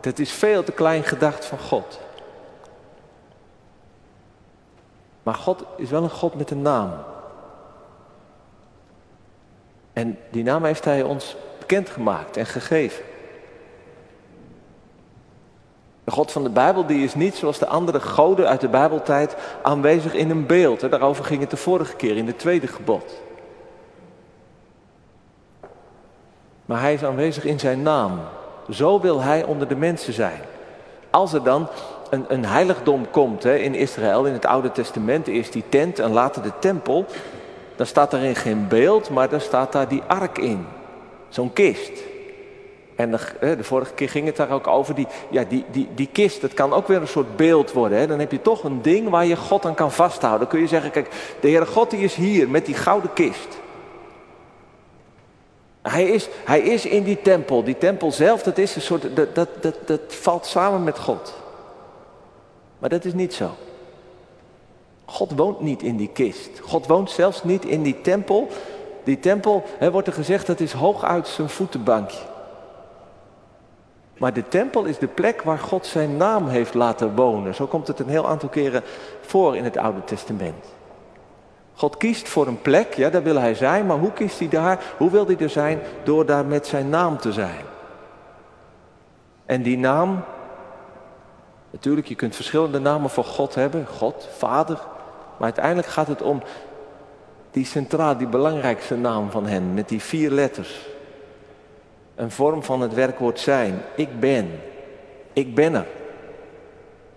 dat 0.00 0.18
is 0.18 0.32
veel 0.32 0.64
te 0.64 0.72
klein 0.72 1.04
gedacht 1.04 1.44
van 1.44 1.58
God. 1.58 2.00
Maar 5.28 5.36
God 5.36 5.64
is 5.76 5.90
wel 5.90 6.02
een 6.02 6.10
God 6.10 6.34
met 6.34 6.50
een 6.50 6.62
naam. 6.62 6.90
En 9.92 10.18
die 10.30 10.42
naam 10.42 10.64
heeft 10.64 10.84
Hij 10.84 11.02
ons 11.02 11.36
bekendgemaakt 11.58 12.36
en 12.36 12.46
gegeven. 12.46 13.04
De 16.04 16.10
God 16.10 16.32
van 16.32 16.42
de 16.42 16.50
Bijbel 16.50 16.86
die 16.86 17.04
is 17.04 17.14
niet 17.14 17.34
zoals 17.34 17.58
de 17.58 17.66
andere 17.66 18.00
goden 18.00 18.48
uit 18.48 18.60
de 18.60 18.68
Bijbeltijd 18.68 19.36
aanwezig 19.62 20.14
in 20.14 20.30
een 20.30 20.46
beeld. 20.46 20.80
Daarover 20.90 21.24
ging 21.24 21.40
het 21.40 21.50
de 21.50 21.56
vorige 21.56 21.96
keer 21.96 22.16
in 22.16 22.26
het 22.26 22.38
tweede 22.38 22.66
gebod. 22.66 23.20
Maar 26.64 26.80
hij 26.80 26.94
is 26.94 27.04
aanwezig 27.04 27.44
in 27.44 27.58
zijn 27.58 27.82
naam. 27.82 28.20
Zo 28.70 29.00
wil 29.00 29.20
hij 29.20 29.44
onder 29.44 29.68
de 29.68 29.76
mensen 29.76 30.12
zijn. 30.12 30.40
Als 31.10 31.32
er 31.32 31.42
dan 31.42 31.68
een, 32.10 32.24
een 32.28 32.44
heiligdom 32.44 33.10
komt 33.10 33.42
hè, 33.42 33.56
in 33.56 33.74
Israël, 33.74 34.26
in 34.26 34.32
het 34.32 34.46
Oude 34.46 34.72
Testament, 34.72 35.26
eerst 35.26 35.52
die 35.52 35.64
tent 35.68 35.98
en 35.98 36.12
later 36.12 36.42
de 36.42 36.52
tempel, 36.60 37.06
dan 37.76 37.86
staat 37.86 38.10
daarin 38.10 38.36
geen 38.36 38.68
beeld, 38.68 39.10
maar 39.10 39.28
dan 39.28 39.40
staat 39.40 39.72
daar 39.72 39.88
die 39.88 40.02
ark 40.06 40.38
in. 40.38 40.66
Zo'n 41.28 41.52
kist. 41.52 41.92
En 42.96 43.10
de, 43.10 43.56
de, 43.56 43.64
vorige 43.64 43.92
keer 43.92 44.08
ging 44.08 44.26
het 44.26 44.36
daar 44.36 44.50
ook 44.50 44.66
over, 44.66 44.94
die, 44.94 45.06
ja, 45.30 45.44
die, 45.48 45.64
die, 45.70 45.88
die 45.94 46.08
kist, 46.12 46.40
dat 46.40 46.54
kan 46.54 46.72
ook 46.72 46.88
weer 46.88 47.00
een 47.00 47.08
soort 47.08 47.36
beeld 47.36 47.72
worden. 47.72 47.98
Hè? 47.98 48.06
Dan 48.06 48.18
heb 48.18 48.32
je 48.32 48.42
toch 48.42 48.64
een 48.64 48.82
ding 48.82 49.08
waar 49.08 49.26
je 49.26 49.36
God 49.36 49.66
aan 49.66 49.74
kan 49.74 49.92
vasthouden. 49.92 50.40
Dan 50.40 50.48
kun 50.48 50.60
je 50.60 50.66
zeggen, 50.66 50.90
kijk, 50.90 51.10
de 51.40 51.48
Heere 51.48 51.66
God 51.66 51.90
die 51.90 52.00
is 52.00 52.14
hier 52.14 52.48
met 52.48 52.66
die 52.66 52.74
gouden 52.74 53.12
kist. 53.12 53.58
Hij 55.82 56.04
is, 56.08 56.28
hij 56.44 56.60
is 56.60 56.86
in 56.86 57.02
die 57.02 57.22
tempel. 57.22 57.64
Die 57.64 57.78
tempel 57.78 58.12
zelf, 58.12 58.42
dat 58.42 58.58
is 58.58 58.76
een 58.76 58.82
soort, 58.82 59.16
dat, 59.16 59.34
dat, 59.34 59.48
dat, 59.60 59.74
dat 59.86 60.00
valt 60.08 60.46
samen 60.46 60.84
met 60.84 60.98
God. 60.98 61.34
Maar 62.78 62.88
dat 62.88 63.04
is 63.04 63.14
niet 63.14 63.34
zo. 63.34 63.50
God 65.04 65.32
woont 65.36 65.60
niet 65.60 65.82
in 65.82 65.96
die 65.96 66.10
kist. 66.12 66.50
God 66.60 66.86
woont 66.86 67.10
zelfs 67.10 67.44
niet 67.44 67.64
in 67.64 67.82
die 67.82 68.00
tempel. 68.00 68.48
Die 69.04 69.18
tempel, 69.18 69.64
hè, 69.78 69.90
wordt 69.90 70.06
er 70.06 70.12
gezegd, 70.12 70.46
dat 70.46 70.60
is 70.60 70.72
hooguit 70.72 71.28
zijn 71.28 71.48
voetenbankje. 71.48 72.24
Maar 74.18 74.32
de 74.32 74.48
tempel 74.48 74.84
is 74.84 74.98
de 74.98 75.06
plek 75.06 75.42
waar 75.42 75.58
God 75.58 75.86
zijn 75.86 76.16
naam 76.16 76.48
heeft 76.48 76.74
laten 76.74 77.14
wonen. 77.14 77.54
Zo 77.54 77.66
komt 77.66 77.86
het 77.86 77.98
een 77.98 78.08
heel 78.08 78.28
aantal 78.28 78.48
keren 78.48 78.82
voor 79.20 79.56
in 79.56 79.64
het 79.64 79.76
Oude 79.76 80.04
Testament. 80.04 80.64
God 81.74 81.96
kiest 81.96 82.28
voor 82.28 82.46
een 82.46 82.62
plek, 82.62 82.94
ja, 82.94 83.10
daar 83.10 83.22
wil 83.22 83.36
hij 83.36 83.54
zijn, 83.54 83.86
maar 83.86 83.98
hoe 83.98 84.12
kiest 84.12 84.38
hij 84.38 84.48
daar? 84.48 84.84
Hoe 84.96 85.10
wil 85.10 85.26
hij 85.26 85.36
er 85.38 85.50
zijn? 85.50 85.80
Door 86.04 86.26
daar 86.26 86.44
met 86.44 86.66
zijn 86.66 86.88
naam 86.88 87.18
te 87.18 87.32
zijn. 87.32 87.64
En 89.46 89.62
die 89.62 89.78
naam, 89.78 90.24
natuurlijk, 91.70 92.08
je 92.08 92.14
kunt 92.14 92.34
verschillende 92.34 92.78
namen 92.78 93.10
voor 93.10 93.24
God 93.24 93.54
hebben, 93.54 93.86
God, 93.86 94.28
Vader, 94.36 94.76
maar 95.36 95.46
uiteindelijk 95.46 95.88
gaat 95.88 96.08
het 96.08 96.22
om 96.22 96.42
die 97.50 97.64
centraal, 97.64 98.16
die 98.16 98.26
belangrijkste 98.26 98.96
naam 98.96 99.30
van 99.30 99.46
hen, 99.46 99.74
met 99.74 99.88
die 99.88 100.02
vier 100.02 100.30
letters. 100.30 100.86
Een 102.14 102.30
vorm 102.30 102.62
van 102.62 102.80
het 102.80 102.94
werkwoord 102.94 103.40
zijn. 103.40 103.82
Ik 103.96 104.20
ben. 104.20 104.60
Ik 105.32 105.54
ben 105.54 105.74
er. 105.74 105.86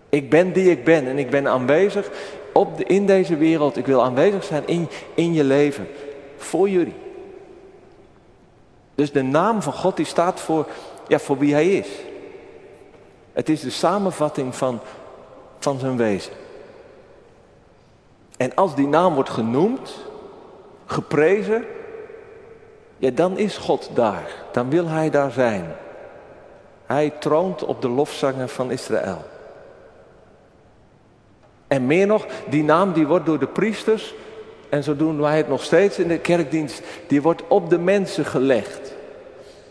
Ik 0.10 0.29
ben 0.29 0.53
die 0.53 0.72
ik 0.72 0.84
ben 0.84 1.08
en 1.08 1.17
ik 1.17 1.29
ben 1.29 1.48
aanwezig 1.48 2.10
op 2.53 2.81
in 2.81 3.05
deze 3.05 3.38
wereld. 3.38 3.77
Ik 3.77 3.86
wil 3.86 4.03
aanwezig 4.03 4.43
zijn 4.43 4.67
in, 4.67 4.88
in 5.13 5.34
je 5.34 5.43
leven. 5.43 5.88
Voor 6.38 6.70
jullie. 6.70 6.96
Dus 8.96 9.12
de 9.12 9.24
naam 9.24 9.62
van 9.62 9.74
God 9.74 9.98
die 9.98 10.05
staat 10.05 10.39
voor, 10.39 10.67
ja, 11.08 11.20
voor 11.20 11.38
wie 11.38 11.53
hij 11.53 11.72
is. 11.72 11.88
Het 13.34 13.50
is 13.50 13.62
de 13.62 13.70
samenvatting 13.70 14.56
van, 14.56 14.80
van 15.60 15.80
zijn 15.80 15.98
wezen. 15.98 16.34
En 18.38 18.56
als 18.56 18.76
die 18.76 18.88
naam 18.88 19.14
wordt 19.14 19.30
genoemd, 19.30 20.06
geprezen, 20.86 21.66
ja, 22.98 23.10
dan 23.10 23.38
is 23.38 23.58
God 23.58 23.90
daar. 23.94 24.30
Dan 24.52 24.70
wil 24.70 24.88
hij 24.88 25.10
daar 25.10 25.32
zijn. 25.32 25.76
Hij 26.86 27.10
troont 27.10 27.64
op 27.64 27.82
de 27.82 27.90
lofzangen 27.90 28.50
van 28.50 28.72
Israël. 28.72 29.24
En 31.68 31.86
meer 31.86 32.08
nog, 32.08 32.26
die 32.50 32.64
naam 32.64 32.94
die 32.94 33.08
wordt 33.08 33.26
door 33.26 33.40
de 33.40 33.48
priesters, 33.48 34.14
en 34.70 34.84
zo 34.84 34.96
doen 34.96 35.22
wij 35.22 35.38
het 35.38 35.48
nog 35.48 35.64
steeds 35.64 36.00
in 36.00 36.08
de 36.08 36.20
kerkdienst, 36.20 36.82
die 37.08 37.22
wordt 37.22 37.48
op 37.48 37.70
de 37.70 37.78
mensen 37.78 38.26
gelegd. 38.26 38.90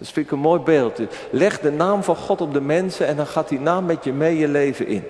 Dat 0.00 0.08
vind 0.08 0.26
ik 0.26 0.32
een 0.32 0.38
mooi 0.38 0.60
beeld. 0.60 1.00
Leg 1.30 1.60
de 1.60 1.72
naam 1.72 2.02
van 2.02 2.16
God 2.16 2.40
op 2.40 2.52
de 2.52 2.60
mensen 2.60 3.06
en 3.06 3.16
dan 3.16 3.26
gaat 3.26 3.48
die 3.48 3.60
naam 3.60 3.84
met 3.84 4.04
je 4.04 4.12
mee 4.12 4.38
je 4.38 4.48
leven 4.48 4.86
in. 4.86 5.04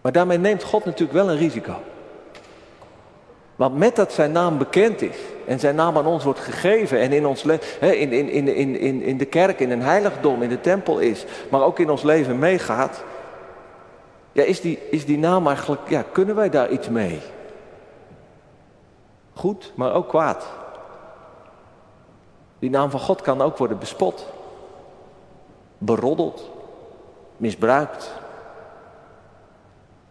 Maar 0.00 0.12
daarmee 0.12 0.38
neemt 0.38 0.62
God 0.62 0.84
natuurlijk 0.84 1.18
wel 1.18 1.30
een 1.30 1.36
risico. 1.36 1.74
Want 3.56 3.76
met 3.76 3.96
dat 3.96 4.12
zijn 4.12 4.32
naam 4.32 4.58
bekend 4.58 5.02
is 5.02 5.16
en 5.46 5.60
zijn 5.60 5.74
naam 5.74 5.96
aan 5.96 6.06
ons 6.06 6.24
wordt 6.24 6.40
gegeven 6.40 6.98
en 6.98 7.12
in, 7.12 7.26
ons 7.26 7.44
in, 7.44 7.60
in, 7.80 8.12
in, 8.12 8.54
in, 8.54 8.78
in, 8.78 9.02
in 9.02 9.18
de 9.18 9.24
kerk, 9.24 9.60
in 9.60 9.70
een 9.70 9.82
heiligdom, 9.82 10.42
in 10.42 10.48
de 10.48 10.60
tempel 10.60 10.98
is, 10.98 11.24
maar 11.50 11.62
ook 11.62 11.78
in 11.78 11.90
ons 11.90 12.02
leven 12.02 12.38
meegaat, 12.38 13.04
ja, 14.32 14.42
is, 14.42 14.60
die, 14.60 14.78
is 14.90 15.04
die 15.04 15.18
naam 15.18 15.46
eigenlijk, 15.46 15.88
ja, 15.88 16.04
kunnen 16.12 16.34
wij 16.34 16.50
daar 16.50 16.70
iets 16.70 16.88
mee? 16.88 17.20
Goed, 19.32 19.72
maar 19.74 19.94
ook 19.94 20.08
kwaad. 20.08 20.46
Die 22.58 22.70
naam 22.70 22.90
van 22.90 23.00
God 23.00 23.20
kan 23.20 23.42
ook 23.42 23.56
worden 23.58 23.78
bespot, 23.78 24.26
beroddeld, 25.78 26.50
misbruikt, 27.36 28.14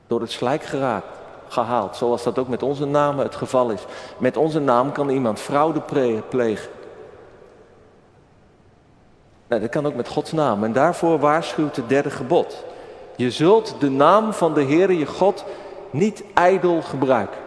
door 0.08 0.22
het 0.22 0.32
slijk 0.32 0.64
geraakt 0.64 1.18
gehaald. 1.48 1.96
Zoals 1.96 2.24
dat 2.24 2.40
ook 2.40 2.48
met 2.48 2.64
onze 2.64 2.86
namen 2.86 3.26
het 3.26 3.36
geval 3.36 3.70
is. 3.70 3.86
Met 4.18 4.38
onze 4.38 4.60
naam 4.60 4.92
kan 4.92 5.10
iemand 5.10 5.40
fraude 5.40 5.82
plegen. 6.30 6.70
Nou, 9.48 9.62
dat 9.62 9.70
kan 9.70 9.86
ook 9.86 9.96
met 9.96 10.08
Gods 10.08 10.32
naam. 10.32 10.64
En 10.64 10.74
daarvoor 10.74 11.20
waarschuwt 11.20 11.76
het 11.76 11.90
derde 11.90 12.10
gebod. 12.10 12.66
Je 13.16 13.32
zult 13.32 13.76
de 13.80 13.90
naam 13.90 14.34
van 14.34 14.54
de 14.54 14.64
Heere 14.64 14.98
je 14.98 15.06
God 15.06 15.46
niet 15.90 16.24
ijdel 16.34 16.82
gebruiken. 16.82 17.40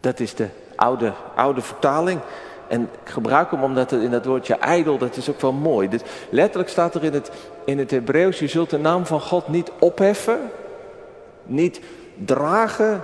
Dat 0.00 0.20
is 0.20 0.34
de 0.34 0.48
oude, 0.78 1.12
oude 1.34 1.60
vertaling. 1.60 2.20
En 2.68 2.82
ik 2.82 3.10
gebruik 3.10 3.50
hem 3.50 3.62
omdat 3.62 3.90
het 3.90 4.02
in 4.02 4.10
dat 4.10 4.24
woordje 4.24 4.54
ijdel, 4.54 4.98
dat 4.98 5.16
is 5.16 5.30
ook 5.30 5.40
wel 5.40 5.52
mooi. 5.52 5.88
Dus 5.88 6.00
letterlijk 6.30 6.70
staat 6.70 6.94
er 6.94 7.04
in 7.04 7.12
het, 7.12 7.30
in 7.64 7.78
het 7.78 7.90
Hebreeuws, 7.90 8.38
je 8.38 8.48
zult 8.48 8.70
de 8.70 8.78
naam 8.78 9.06
van 9.06 9.20
God 9.20 9.48
niet 9.48 9.72
opheffen, 9.78 10.40
niet 11.44 11.80
dragen 12.24 13.02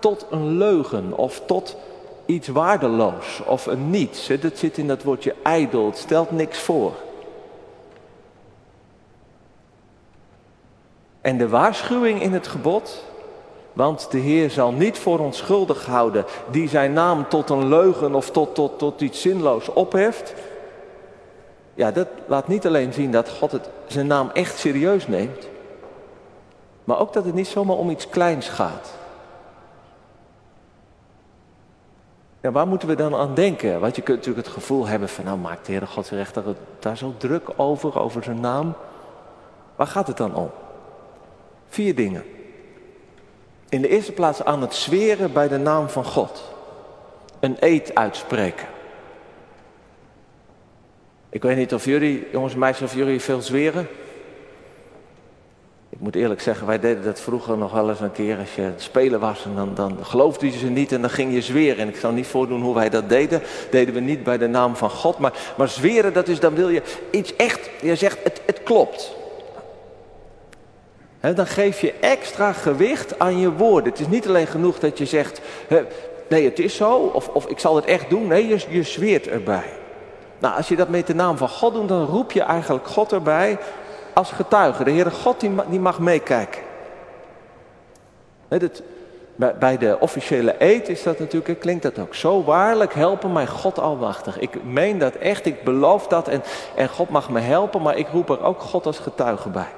tot 0.00 0.26
een 0.30 0.56
leugen 0.56 1.16
of 1.16 1.42
tot 1.46 1.76
iets 2.26 2.48
waardeloos 2.48 3.42
of 3.46 3.66
een 3.66 3.90
niets. 3.90 4.26
Dat 4.40 4.58
zit 4.58 4.78
in 4.78 4.88
dat 4.88 5.02
woordje 5.02 5.34
ijdel, 5.42 5.86
het 5.86 5.96
stelt 5.96 6.30
niks 6.30 6.58
voor. 6.58 6.92
En 11.20 11.38
de 11.38 11.48
waarschuwing 11.48 12.22
in 12.22 12.32
het 12.32 12.46
gebod, 12.46 13.04
want 13.72 14.10
de 14.10 14.18
Heer 14.18 14.50
zal 14.50 14.72
niet 14.72 14.98
voor 14.98 15.18
ons 15.18 15.36
schuldig 15.36 15.86
houden 15.86 16.24
die 16.50 16.68
zijn 16.68 16.92
naam 16.92 17.28
tot 17.28 17.50
een 17.50 17.68
leugen 17.68 18.14
of 18.14 18.30
tot, 18.30 18.54
tot, 18.54 18.78
tot 18.78 19.00
iets 19.00 19.20
zinloos 19.20 19.68
opheft. 19.68 20.34
Ja, 21.74 21.90
dat 21.90 22.08
laat 22.26 22.48
niet 22.48 22.66
alleen 22.66 22.92
zien 22.92 23.10
dat 23.10 23.30
God 23.30 23.52
het, 23.52 23.68
zijn 23.86 24.06
naam 24.06 24.30
echt 24.32 24.58
serieus 24.58 25.06
neemt, 25.08 25.48
maar 26.84 26.98
ook 26.98 27.12
dat 27.12 27.24
het 27.24 27.34
niet 27.34 27.46
zomaar 27.46 27.76
om 27.76 27.90
iets 27.90 28.08
kleins 28.08 28.48
gaat. 28.48 28.90
Ja, 32.40 32.50
waar 32.50 32.66
moeten 32.66 32.88
we 32.88 32.94
dan 32.94 33.14
aan 33.14 33.34
denken? 33.34 33.80
Want 33.80 33.96
je 33.96 34.02
kunt 34.02 34.16
natuurlijk 34.16 34.46
het 34.46 34.54
gevoel 34.54 34.86
hebben 34.86 35.08
van, 35.08 35.24
nou 35.24 35.38
maakt 35.38 35.66
de 35.66 35.72
Heer 35.72 35.86
God 35.86 36.06
zich 36.06 36.18
echt 36.18 36.38
daar 36.78 36.96
zo 36.96 37.14
druk 37.16 37.48
over, 37.56 37.98
over 37.98 38.22
zijn 38.22 38.40
naam. 38.40 38.74
Waar 39.76 39.86
gaat 39.86 40.06
het 40.06 40.16
dan 40.16 40.34
om? 40.34 40.50
Vier 41.68 41.94
dingen. 41.94 42.24
In 43.72 43.82
de 43.82 43.88
eerste 43.88 44.12
plaats 44.12 44.44
aan 44.44 44.60
het 44.60 44.74
zweren 44.74 45.32
bij 45.32 45.48
de 45.48 45.58
naam 45.58 45.88
van 45.88 46.04
God. 46.04 46.42
Een 47.40 47.56
eed 47.60 47.94
uitspreken. 47.94 48.66
Ik 51.28 51.42
weet 51.42 51.56
niet 51.56 51.74
of 51.74 51.84
jullie, 51.84 52.26
jongens 52.32 52.52
en 52.52 52.58
meisjes, 52.58 52.90
of 52.90 52.96
jullie 52.96 53.20
veel 53.20 53.40
zweren. 53.40 53.88
Ik 55.88 56.00
moet 56.00 56.14
eerlijk 56.14 56.40
zeggen, 56.40 56.66
wij 56.66 56.80
deden 56.80 57.04
dat 57.04 57.20
vroeger 57.20 57.58
nog 57.58 57.72
wel 57.72 57.88
eens 57.88 58.00
een 58.00 58.12
keer 58.12 58.38
als 58.38 58.54
je 58.54 58.72
spelen 58.76 59.20
was. 59.20 59.44
En 59.44 59.54
dan, 59.54 59.74
dan 59.74 60.04
geloofde 60.04 60.46
je 60.46 60.58
ze 60.58 60.66
niet 60.66 60.92
en 60.92 61.00
dan 61.00 61.10
ging 61.10 61.32
je 61.32 61.42
zweren. 61.42 61.78
En 61.78 61.88
ik 61.88 61.96
zal 61.96 62.12
niet 62.12 62.26
voordoen 62.26 62.62
hoe 62.62 62.74
wij 62.74 62.90
dat 62.90 63.08
deden. 63.08 63.42
Deden 63.70 63.94
we 63.94 64.00
niet 64.00 64.22
bij 64.22 64.38
de 64.38 64.48
naam 64.48 64.76
van 64.76 64.90
God. 64.90 65.18
Maar, 65.18 65.32
maar 65.56 65.68
zweren, 65.68 66.12
dat 66.12 66.28
is 66.28 66.40
dan 66.40 66.54
wil 66.54 66.68
je 66.68 66.82
iets 67.10 67.36
echt, 67.36 67.70
je 67.80 67.96
zegt 67.96 68.18
het, 68.22 68.42
het 68.46 68.62
klopt. 68.62 69.20
Dan 71.22 71.46
geef 71.46 71.80
je 71.80 71.94
extra 72.00 72.52
gewicht 72.52 73.18
aan 73.18 73.38
je 73.38 73.52
woorden. 73.52 73.90
Het 73.90 74.00
is 74.00 74.08
niet 74.08 74.28
alleen 74.28 74.46
genoeg 74.46 74.78
dat 74.78 74.98
je 74.98 75.06
zegt, 75.06 75.40
nee 76.28 76.44
het 76.44 76.58
is 76.58 76.76
zo. 76.76 76.94
Of, 76.94 77.28
of 77.28 77.46
ik 77.46 77.58
zal 77.58 77.76
het 77.76 77.84
echt 77.84 78.10
doen. 78.10 78.26
Nee, 78.26 78.46
je, 78.46 78.64
je 78.68 78.82
zweert 78.82 79.28
erbij. 79.28 79.70
Nou, 80.38 80.56
als 80.56 80.68
je 80.68 80.76
dat 80.76 80.88
met 80.88 81.06
de 81.06 81.14
naam 81.14 81.36
van 81.36 81.48
God 81.48 81.74
doet, 81.74 81.88
dan 81.88 82.04
roep 82.04 82.32
je 82.32 82.42
eigenlijk 82.42 82.86
God 82.86 83.12
erbij 83.12 83.58
als 84.12 84.30
getuige. 84.30 84.84
De 84.84 84.90
Heere 84.90 85.10
God 85.10 85.40
die 85.68 85.80
mag 85.80 85.98
meekijken. 85.98 86.62
bij 89.58 89.78
de 89.78 89.96
officiële 90.00 90.54
eed 90.58 90.88
is 90.88 91.02
dat 91.02 91.18
natuurlijk, 91.18 91.60
klinkt 91.60 91.82
dat 91.82 91.98
ook 91.98 92.14
zo. 92.14 92.44
Waarlijk 92.44 92.94
helpen 92.94 93.32
mij 93.32 93.46
God 93.46 93.78
alwachtig. 93.78 94.38
Ik 94.38 94.64
meen 94.64 94.98
dat 94.98 95.14
echt, 95.14 95.46
ik 95.46 95.64
beloof 95.64 96.06
dat 96.06 96.28
en, 96.28 96.42
en 96.76 96.88
God 96.88 97.08
mag 97.08 97.30
me 97.30 97.40
helpen, 97.40 97.82
maar 97.82 97.96
ik 97.96 98.08
roep 98.08 98.30
er 98.30 98.42
ook 98.42 98.60
God 98.60 98.86
als 98.86 98.98
getuige 98.98 99.48
bij. 99.48 99.68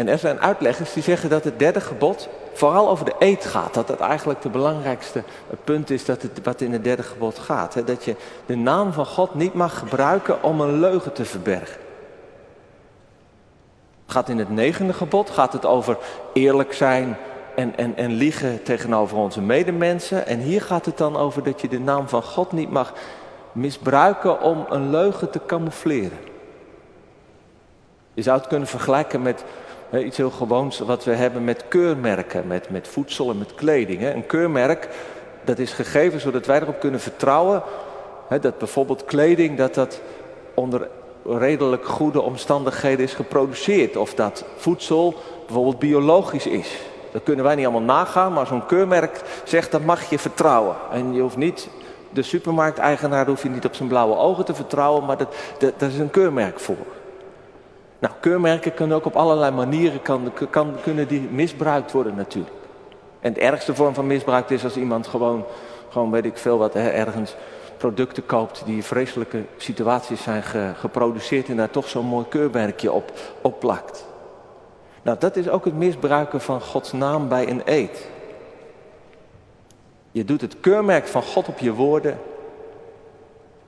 En 0.00 0.08
er 0.08 0.18
zijn 0.18 0.40
uitleggers 0.40 0.92
die 0.92 1.02
zeggen 1.02 1.30
dat 1.30 1.44
het 1.44 1.58
derde 1.58 1.80
gebod 1.80 2.28
vooral 2.52 2.88
over 2.88 3.04
de 3.04 3.14
eet 3.18 3.44
gaat. 3.44 3.74
Dat 3.74 3.88
het 3.88 4.00
eigenlijk 4.00 4.42
het 4.42 4.52
belangrijkste 4.52 5.22
punt 5.64 5.90
is 5.90 6.04
dat 6.04 6.22
het, 6.22 6.40
wat 6.42 6.60
in 6.60 6.72
het 6.72 6.84
derde 6.84 7.02
gebod 7.02 7.38
gaat. 7.38 7.74
Hè? 7.74 7.84
Dat 7.84 8.04
je 8.04 8.16
de 8.46 8.56
naam 8.56 8.92
van 8.92 9.06
God 9.06 9.34
niet 9.34 9.54
mag 9.54 9.78
gebruiken 9.78 10.42
om 10.42 10.60
een 10.60 10.80
leugen 10.80 11.12
te 11.12 11.24
verbergen. 11.24 11.80
Gaat 14.06 14.28
in 14.28 14.38
het 14.38 14.50
negende 14.50 14.92
gebod 14.92 15.30
gaat 15.30 15.52
het 15.52 15.66
over 15.66 15.96
eerlijk 16.32 16.72
zijn 16.72 17.16
en, 17.56 17.76
en, 17.76 17.96
en 17.96 18.10
liegen 18.10 18.62
tegenover 18.62 19.16
onze 19.16 19.40
medemensen. 19.40 20.26
En 20.26 20.38
hier 20.38 20.62
gaat 20.62 20.86
het 20.86 20.98
dan 20.98 21.16
over 21.16 21.42
dat 21.42 21.60
je 21.60 21.68
de 21.68 21.80
naam 21.80 22.08
van 22.08 22.22
God 22.22 22.52
niet 22.52 22.70
mag 22.70 22.92
misbruiken 23.52 24.40
om 24.40 24.66
een 24.68 24.90
leugen 24.90 25.30
te 25.30 25.40
camoufleren. 25.46 26.18
Je 28.14 28.22
zou 28.22 28.38
het 28.38 28.48
kunnen 28.48 28.68
vergelijken 28.68 29.22
met 29.22 29.44
iets 29.92 30.16
heel 30.16 30.30
gewoons 30.30 30.78
wat 30.78 31.04
we 31.04 31.12
hebben 31.12 31.44
met 31.44 31.64
keurmerken, 31.68 32.46
met, 32.46 32.70
met 32.70 32.88
voedsel 32.88 33.30
en 33.30 33.38
met 33.38 33.54
kleding. 33.54 34.02
Een 34.02 34.26
keurmerk, 34.26 34.88
dat 35.44 35.58
is 35.58 35.72
gegeven 35.72 36.20
zodat 36.20 36.46
wij 36.46 36.60
erop 36.60 36.80
kunnen 36.80 37.00
vertrouwen 37.00 37.62
dat 38.38 38.58
bijvoorbeeld 38.58 39.04
kleding, 39.04 39.58
dat 39.58 39.74
dat 39.74 40.00
onder 40.54 40.88
redelijk 41.24 41.86
goede 41.86 42.20
omstandigheden 42.20 43.04
is 43.04 43.14
geproduceerd. 43.14 43.96
Of 43.96 44.14
dat 44.14 44.44
voedsel 44.56 45.14
bijvoorbeeld 45.46 45.78
biologisch 45.78 46.46
is. 46.46 46.78
Dat 47.12 47.22
kunnen 47.22 47.44
wij 47.44 47.54
niet 47.54 47.66
allemaal 47.66 47.96
nagaan, 47.96 48.32
maar 48.32 48.46
zo'n 48.46 48.66
keurmerk 48.66 49.20
zegt 49.44 49.70
dat 49.70 49.84
mag 49.84 50.10
je 50.10 50.18
vertrouwen. 50.18 50.76
En 50.92 51.14
je 51.14 51.20
hoeft 51.20 51.36
niet, 51.36 51.68
de 52.10 52.22
supermarkteigenaar 52.22 53.26
hoef 53.26 53.42
je 53.42 53.48
niet 53.48 53.64
op 53.64 53.74
zijn 53.74 53.88
blauwe 53.88 54.16
ogen 54.16 54.44
te 54.44 54.54
vertrouwen, 54.54 55.04
maar 55.04 55.16
dat, 55.16 55.34
dat, 55.58 55.72
dat 55.78 55.90
is 55.90 55.98
een 55.98 56.10
keurmerk 56.10 56.60
voor. 56.60 56.76
Nou, 58.00 58.14
keurmerken 58.20 58.74
kunnen 58.74 58.96
ook 58.96 59.04
op 59.04 59.16
allerlei 59.16 59.52
manieren 59.52 60.02
kan, 60.02 60.32
kan, 60.50 60.74
kunnen 60.82 61.08
die 61.08 61.20
misbruikt 61.20 61.92
worden 61.92 62.14
natuurlijk. 62.14 62.54
En 63.20 63.32
de 63.32 63.40
ergste 63.40 63.74
vorm 63.74 63.94
van 63.94 64.06
misbruik 64.06 64.50
is 64.50 64.64
als 64.64 64.76
iemand 64.76 65.06
gewoon, 65.06 65.44
gewoon 65.88 66.10
weet 66.10 66.24
ik 66.24 66.36
veel 66.36 66.58
wat, 66.58 66.74
ergens 66.74 67.36
producten 67.76 68.26
koopt 68.26 68.62
die 68.64 68.84
vreselijke 68.84 69.44
situaties 69.56 70.22
zijn 70.22 70.42
geproduceerd 70.76 71.48
en 71.48 71.56
daar 71.56 71.70
toch 71.70 71.88
zo'n 71.88 72.06
mooi 72.06 72.28
keurmerkje 72.28 72.92
op, 72.92 73.12
op 73.40 73.60
plakt. 73.60 74.08
Nou, 75.02 75.18
dat 75.18 75.36
is 75.36 75.48
ook 75.48 75.64
het 75.64 75.74
misbruiken 75.74 76.40
van 76.40 76.60
Gods 76.60 76.92
naam 76.92 77.28
bij 77.28 77.48
een 77.50 77.62
eed. 77.64 78.08
Je 80.10 80.24
doet 80.24 80.40
het 80.40 80.60
keurmerk 80.60 81.06
van 81.06 81.22
God 81.22 81.48
op 81.48 81.58
je 81.58 81.72
woorden, 81.72 82.18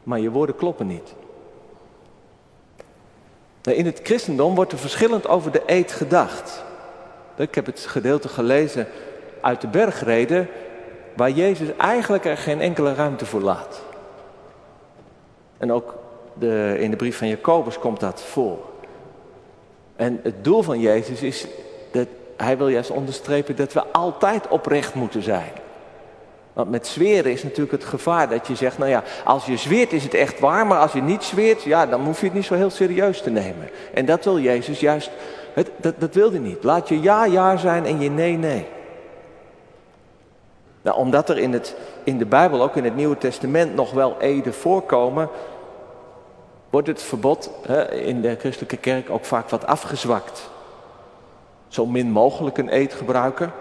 maar 0.02 0.20
je 0.20 0.30
woorden 0.30 0.56
kloppen 0.56 0.87
niet. 0.87 1.14
Nou, 3.62 3.77
in 3.77 3.87
het 3.87 4.01
christendom 4.03 4.55
wordt 4.55 4.72
er 4.72 4.79
verschillend 4.79 5.29
over 5.29 5.51
de 5.51 5.62
eed 5.66 5.92
gedacht. 5.92 6.64
Ik 7.37 7.55
heb 7.55 7.66
het 7.66 7.81
gedeelte 7.81 8.29
gelezen 8.29 8.87
uit 9.40 9.61
de 9.61 9.68
bergreden, 9.68 10.48
waar 11.16 11.31
Jezus 11.31 11.68
eigenlijk 11.77 12.25
er 12.25 12.37
geen 12.37 12.61
enkele 12.61 12.94
ruimte 12.94 13.27
voor 13.27 13.40
laat. 13.40 13.83
En 15.59 15.72
ook 15.72 15.94
de, 16.35 16.77
in 16.79 16.90
de 16.90 16.96
brief 16.96 17.18
van 17.18 17.29
Jacobus 17.29 17.79
komt 17.79 18.01
dat 18.01 18.22
voor. 18.22 18.59
En 19.96 20.20
het 20.22 20.44
doel 20.44 20.62
van 20.62 20.81
Jezus 20.81 21.22
is 21.22 21.46
dat 21.90 22.07
hij 22.37 22.59
wil 22.59 22.68
juist 22.68 22.90
onderstrepen 22.90 23.57
dat 23.57 23.72
we 23.72 23.87
altijd 23.87 24.48
oprecht 24.48 24.94
moeten 24.94 25.22
zijn. 25.22 25.53
Want 26.52 26.70
met 26.70 26.86
zweren 26.86 27.32
is 27.32 27.42
natuurlijk 27.42 27.72
het 27.72 27.84
gevaar 27.84 28.28
dat 28.28 28.46
je 28.46 28.54
zegt, 28.54 28.78
nou 28.78 28.90
ja, 28.90 29.02
als 29.24 29.46
je 29.46 29.56
zweert 29.56 29.92
is 29.92 30.02
het 30.02 30.14
echt 30.14 30.40
waar, 30.40 30.66
maar 30.66 30.78
als 30.78 30.92
je 30.92 31.02
niet 31.02 31.22
zweert, 31.22 31.62
ja, 31.62 31.86
dan 31.86 32.04
hoef 32.04 32.20
je 32.20 32.26
het 32.26 32.34
niet 32.34 32.44
zo 32.44 32.54
heel 32.54 32.70
serieus 32.70 33.22
te 33.22 33.30
nemen. 33.30 33.70
En 33.94 34.06
dat 34.06 34.24
wil 34.24 34.38
Jezus 34.38 34.80
juist, 34.80 35.10
het, 35.54 35.70
dat, 35.76 35.94
dat 35.98 36.14
wil 36.14 36.30
hij 36.30 36.38
niet. 36.38 36.64
Laat 36.64 36.88
je 36.88 37.00
ja, 37.00 37.24
ja 37.24 37.56
zijn 37.56 37.86
en 37.86 38.00
je 38.00 38.10
nee, 38.10 38.36
nee. 38.36 38.66
Nou, 40.82 40.96
omdat 40.96 41.28
er 41.28 41.38
in, 41.38 41.52
het, 41.52 41.76
in 42.04 42.18
de 42.18 42.26
Bijbel, 42.26 42.62
ook 42.62 42.76
in 42.76 42.84
het 42.84 42.96
Nieuwe 42.96 43.18
Testament, 43.18 43.74
nog 43.74 43.90
wel 43.90 44.16
eden 44.20 44.54
voorkomen, 44.54 45.28
wordt 46.70 46.88
het 46.88 47.02
verbod 47.02 47.50
hè, 47.66 47.92
in 47.92 48.20
de 48.20 48.36
christelijke 48.38 48.76
kerk 48.76 49.10
ook 49.10 49.24
vaak 49.24 49.48
wat 49.48 49.66
afgezwakt. 49.66 50.50
Zo 51.68 51.86
min 51.86 52.10
mogelijk 52.10 52.58
een 52.58 52.74
eed 52.74 52.94
gebruiken. 52.94 53.52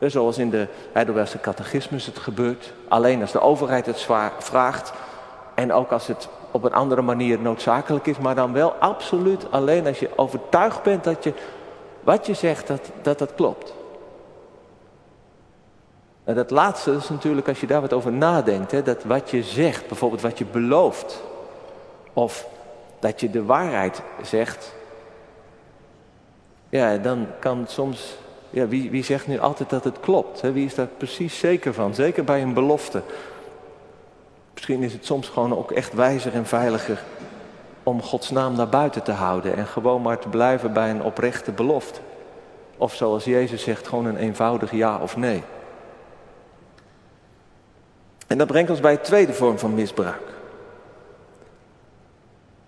Zoals 0.00 0.38
in 0.38 0.50
de 0.50 0.66
Heidelbergse 0.92 1.40
catechismus 1.40 2.06
het 2.06 2.18
gebeurt. 2.18 2.72
Alleen 2.88 3.20
als 3.20 3.32
de 3.32 3.40
overheid 3.40 3.86
het 3.86 4.06
vraagt. 4.38 4.92
En 5.54 5.72
ook 5.72 5.92
als 5.92 6.06
het 6.06 6.28
op 6.50 6.64
een 6.64 6.74
andere 6.74 7.02
manier 7.02 7.38
noodzakelijk 7.38 8.06
is. 8.06 8.18
Maar 8.18 8.34
dan 8.34 8.52
wel 8.52 8.72
absoluut 8.72 9.50
alleen 9.50 9.86
als 9.86 9.98
je 9.98 10.10
overtuigd 10.16 10.82
bent 10.82 11.04
dat 11.04 11.24
je 11.24 11.32
wat 12.02 12.26
je 12.26 12.34
zegt, 12.34 12.66
dat 12.66 12.90
dat, 13.02 13.18
dat 13.18 13.34
klopt. 13.34 13.74
En 16.24 16.34
dat 16.34 16.50
laatste 16.50 16.92
is 16.92 17.08
natuurlijk 17.08 17.48
als 17.48 17.60
je 17.60 17.66
daar 17.66 17.80
wat 17.80 17.92
over 17.92 18.12
nadenkt. 18.12 18.70
Hè, 18.70 18.82
dat 18.82 19.04
wat 19.04 19.30
je 19.30 19.42
zegt, 19.42 19.86
bijvoorbeeld 19.86 20.22
wat 20.22 20.38
je 20.38 20.44
belooft. 20.44 21.22
Of 22.12 22.46
dat 22.98 23.20
je 23.20 23.30
de 23.30 23.44
waarheid 23.44 24.02
zegt. 24.22 24.74
Ja, 26.68 26.96
dan 26.96 27.26
kan 27.38 27.64
soms 27.68 28.16
ja, 28.50 28.68
wie, 28.68 28.90
wie 28.90 29.04
zegt 29.04 29.26
nu 29.26 29.38
altijd 29.38 29.70
dat 29.70 29.84
het 29.84 30.00
klopt? 30.00 30.40
Hè? 30.40 30.52
Wie 30.52 30.66
is 30.66 30.74
daar 30.74 30.86
precies 30.86 31.38
zeker 31.38 31.74
van? 31.74 31.94
Zeker 31.94 32.24
bij 32.24 32.42
een 32.42 32.54
belofte. 32.54 33.02
Misschien 34.54 34.82
is 34.82 34.92
het 34.92 35.04
soms 35.04 35.28
gewoon 35.28 35.56
ook 35.56 35.70
echt 35.70 35.92
wijzer 35.92 36.34
en 36.34 36.46
veiliger 36.46 37.02
om 37.82 38.02
Gods 38.02 38.30
naam 38.30 38.56
naar 38.56 38.68
buiten 38.68 39.02
te 39.02 39.12
houden 39.12 39.56
en 39.56 39.66
gewoon 39.66 40.02
maar 40.02 40.18
te 40.18 40.28
blijven 40.28 40.72
bij 40.72 40.90
een 40.90 41.02
oprechte 41.02 41.52
belofte. 41.52 42.00
Of 42.76 42.94
zoals 42.94 43.24
Jezus 43.24 43.62
zegt, 43.62 43.88
gewoon 43.88 44.06
een 44.06 44.16
eenvoudig 44.16 44.70
ja 44.70 44.98
of 44.98 45.16
nee. 45.16 45.42
En 48.26 48.38
dat 48.38 48.46
brengt 48.46 48.70
ons 48.70 48.80
bij 48.80 48.92
een 48.92 49.00
tweede 49.00 49.32
vorm 49.32 49.58
van 49.58 49.74
misbruik. 49.74 50.22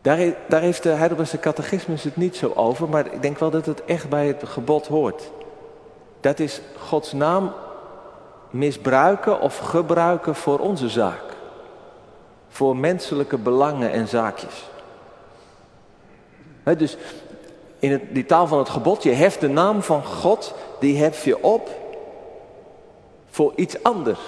Daar, 0.01 0.19
daar 0.49 0.61
heeft 0.61 0.83
de 0.83 0.89
Heidelbergse 0.89 1.39
catechismus 1.39 2.03
het 2.03 2.17
niet 2.17 2.37
zo 2.37 2.53
over, 2.55 2.89
maar 2.89 3.13
ik 3.13 3.23
denk 3.23 3.39
wel 3.39 3.51
dat 3.51 3.67
het 3.67 3.85
echt 3.85 4.09
bij 4.09 4.27
het 4.27 4.43
gebod 4.45 4.87
hoort. 4.87 5.31
Dat 6.29 6.39
is 6.39 6.61
Gods 6.79 7.13
naam 7.13 7.53
misbruiken 8.51 9.41
of 9.41 9.59
gebruiken 9.59 10.35
voor 10.35 10.59
onze 10.59 10.89
zaak. 10.89 11.23
Voor 12.49 12.77
menselijke 12.77 13.39
belangen 13.39 13.91
en 13.91 14.09
zaakjes. 14.09 14.69
dus 16.77 16.97
in 17.79 17.93
het, 17.93 18.03
die 18.11 18.27
taal 18.27 18.47
van 18.47 18.59
het 18.59 18.69
gebod, 18.69 19.03
je 19.03 19.13
heft 19.13 19.41
de 19.41 19.49
naam 19.49 19.83
van 19.83 20.05
God, 20.05 20.55
die 20.81 20.99
hef 20.99 21.25
je 21.25 21.43
op 21.43 21.69
voor 23.31 23.53
iets 23.57 23.83
anders. 23.83 24.21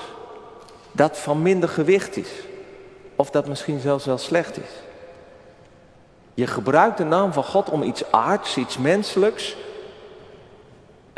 Dat 0.93 1.19
van 1.19 1.43
minder 1.43 1.69
gewicht 1.69 2.17
is. 2.17 2.31
Of 3.17 3.31
dat 3.31 3.49
misschien 3.49 3.81
zelfs 3.81 4.05
wel 4.05 4.19
slecht 4.19 4.57
is. 4.57 4.71
Je 6.35 6.47
gebruikt 6.47 6.99
de 6.99 7.05
naam 7.05 7.33
van 7.33 7.45
God 7.45 7.71
om 7.71 7.83
iets 7.83 8.13
aards, 8.13 8.57
iets 8.57 8.79
menselijks, 8.79 9.57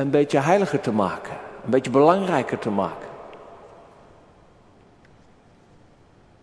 een 0.03 0.11
beetje 0.11 0.38
heiliger 0.38 0.81
te 0.81 0.93
maken, 0.93 1.37
een 1.65 1.71
beetje 1.71 1.91
belangrijker 1.91 2.59
te 2.59 2.71
maken. 2.71 3.09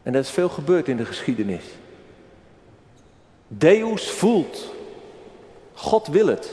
En 0.04 0.13
dat 0.13 0.24
is 0.24 0.30
veel 0.30 0.50
gebeurd 0.50 0.88
in 0.88 0.98
de 0.98 1.06
geschiedenis. 1.06 1.63
Deus 3.48 4.12
voelt. 4.12 4.74
God 5.74 6.08
wil 6.08 6.28
het. 6.28 6.50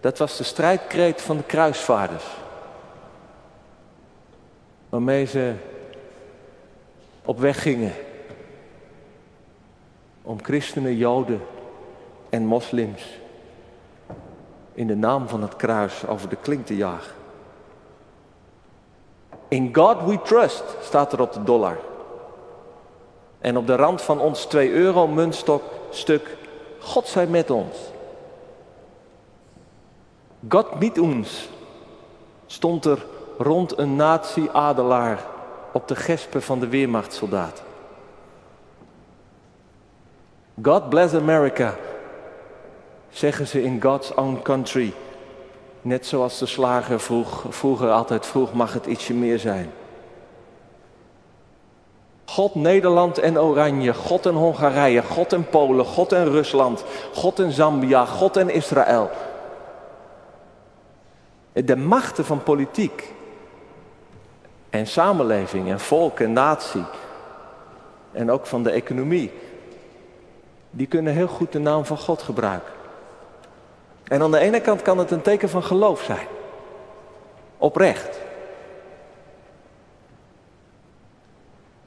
Dat 0.00 0.18
was 0.18 0.36
de 0.36 0.44
strijdkreet 0.44 1.22
van 1.22 1.36
de 1.36 1.42
kruisvaarders. 1.42 2.24
waarmee 4.88 5.24
ze 5.24 5.54
op 7.24 7.38
weg 7.38 7.62
gingen 7.62 7.92
om 10.22 10.42
christenen, 10.42 10.96
joden 10.96 11.40
en 12.30 12.46
moslims 12.46 13.02
in 14.76 14.86
de 14.86 14.96
naam 14.96 15.28
van 15.28 15.42
het 15.42 15.56
kruis 15.56 16.06
over 16.06 16.28
de 16.28 16.36
klink 16.36 16.66
te 16.66 16.76
jagen. 16.76 17.14
In 19.48 19.74
God 19.74 20.02
we 20.04 20.22
trust 20.22 20.64
staat 20.82 21.12
er 21.12 21.20
op 21.20 21.32
de 21.32 21.42
dollar. 21.42 21.78
En 23.38 23.56
op 23.56 23.66
de 23.66 23.76
rand 23.76 24.02
van 24.02 24.20
ons 24.20 24.44
2 24.44 24.70
euro 24.72 25.06
muntstok 25.06 25.62
stuk 25.90 26.36
God 26.80 27.06
zij 27.06 27.26
met 27.26 27.50
ons. 27.50 27.76
God 30.48 30.80
met 30.80 30.98
ons 30.98 31.48
stond 32.46 32.84
er 32.84 33.06
rond 33.38 33.78
een 33.78 33.96
nazi-adelaar 33.96 35.24
op 35.72 35.88
de 35.88 35.96
gespen 35.96 36.42
van 36.42 36.60
de 36.60 36.68
weermachtsoldaten. 36.68 37.64
God 40.62 40.88
bless 40.88 41.14
America, 41.14 41.74
zeggen 43.16 43.46
ze 43.46 43.62
in 43.62 43.82
God's 43.82 44.12
own 44.14 44.40
country. 44.42 44.92
Net 45.82 46.06
zoals 46.06 46.38
de 46.38 46.46
slager 46.46 47.00
vroeg, 47.00 47.44
vroeger 47.48 47.90
altijd 47.90 48.26
vroeg, 48.26 48.52
mag 48.52 48.72
het 48.72 48.86
ietsje 48.86 49.14
meer 49.14 49.38
zijn. 49.38 49.70
God 52.24 52.54
Nederland 52.54 53.18
en 53.18 53.40
Oranje, 53.40 53.94
God 53.94 54.26
en 54.26 54.34
Hongarije, 54.34 55.02
God 55.02 55.32
en 55.32 55.48
Polen, 55.48 55.84
God 55.84 56.12
en 56.12 56.30
Rusland, 56.30 56.84
God 57.14 57.38
en 57.38 57.52
Zambia, 57.52 58.04
God 58.04 58.36
en 58.36 58.50
Israël. 58.50 59.10
De 61.52 61.76
machten 61.76 62.24
van 62.24 62.42
politiek 62.42 63.14
en 64.70 64.86
samenleving 64.86 65.68
en 65.68 65.80
volk 65.80 66.20
en 66.20 66.32
natie 66.32 66.84
en 68.12 68.30
ook 68.30 68.46
van 68.46 68.62
de 68.62 68.70
economie, 68.70 69.32
die 70.70 70.86
kunnen 70.86 71.12
heel 71.12 71.28
goed 71.28 71.52
de 71.52 71.58
naam 71.58 71.84
van 71.84 71.98
God 71.98 72.22
gebruiken. 72.22 72.75
En 74.08 74.22
aan 74.22 74.30
de 74.30 74.38
ene 74.38 74.60
kant 74.60 74.82
kan 74.82 74.98
het 74.98 75.10
een 75.10 75.22
teken 75.22 75.48
van 75.48 75.62
geloof 75.62 76.02
zijn. 76.02 76.26
Oprecht. 77.58 78.20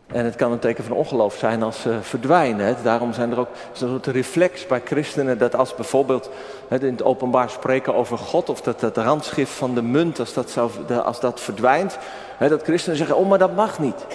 En 0.08 0.26
het 0.26 0.36
kan 0.36 0.52
een 0.52 0.60
teken 0.60 0.84
van 0.84 0.98
ongeloof 0.98 1.36
zijn 1.36 1.64
als 1.64 1.82
ze 1.82 1.98
verdwijnen. 2.02 2.76
Daarom 2.84 3.14
zijn 3.14 3.32
er 3.32 3.40
ook 3.40 3.50
zo'n 3.72 4.00
reflex 4.02 4.68
bij 4.68 4.82
christenen 4.86 5.38
dat 5.38 5.56
als 5.56 5.76
bijvoorbeeld 5.76 6.30
in 6.70 6.86
het 6.86 7.04
openbaar 7.04 7.50
spreken 7.50 7.96
over 7.96 8.18
God 8.18 8.50
of 8.50 8.62
dat 8.62 8.82
het 8.82 8.98
randschrift 8.98 9.52
van 9.52 9.76
de 9.76 9.82
munt, 9.82 10.20
als 10.20 10.34
dat, 10.34 10.50
zou, 10.50 10.72
als 11.04 11.20
dat 11.20 11.40
verdwijnt, 11.40 11.98
dat 12.40 12.64
christenen 12.64 12.98
zeggen, 12.98 13.16
oh 13.16 13.30
maar 13.30 13.38
dat 13.38 13.56
mag 13.56 13.80
niet. 13.80 14.06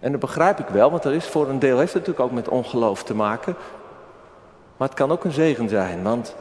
En 0.00 0.10
dat 0.10 0.20
begrijp 0.20 0.58
ik 0.58 0.68
wel, 0.68 0.90
want 0.90 1.02
dat 1.02 1.12
is 1.12 1.26
voor 1.26 1.48
een 1.48 1.58
deel 1.58 1.78
heeft 1.78 1.92
het 1.92 2.06
natuurlijk 2.06 2.30
ook 2.30 2.36
met 2.36 2.48
ongeloof 2.48 3.02
te 3.02 3.14
maken. 3.14 3.56
Maar 4.76 4.88
het 4.88 4.96
kan 4.96 5.10
ook 5.10 5.24
een 5.24 5.32
zegen 5.32 5.68
zijn, 5.68 6.02
want 6.02 6.34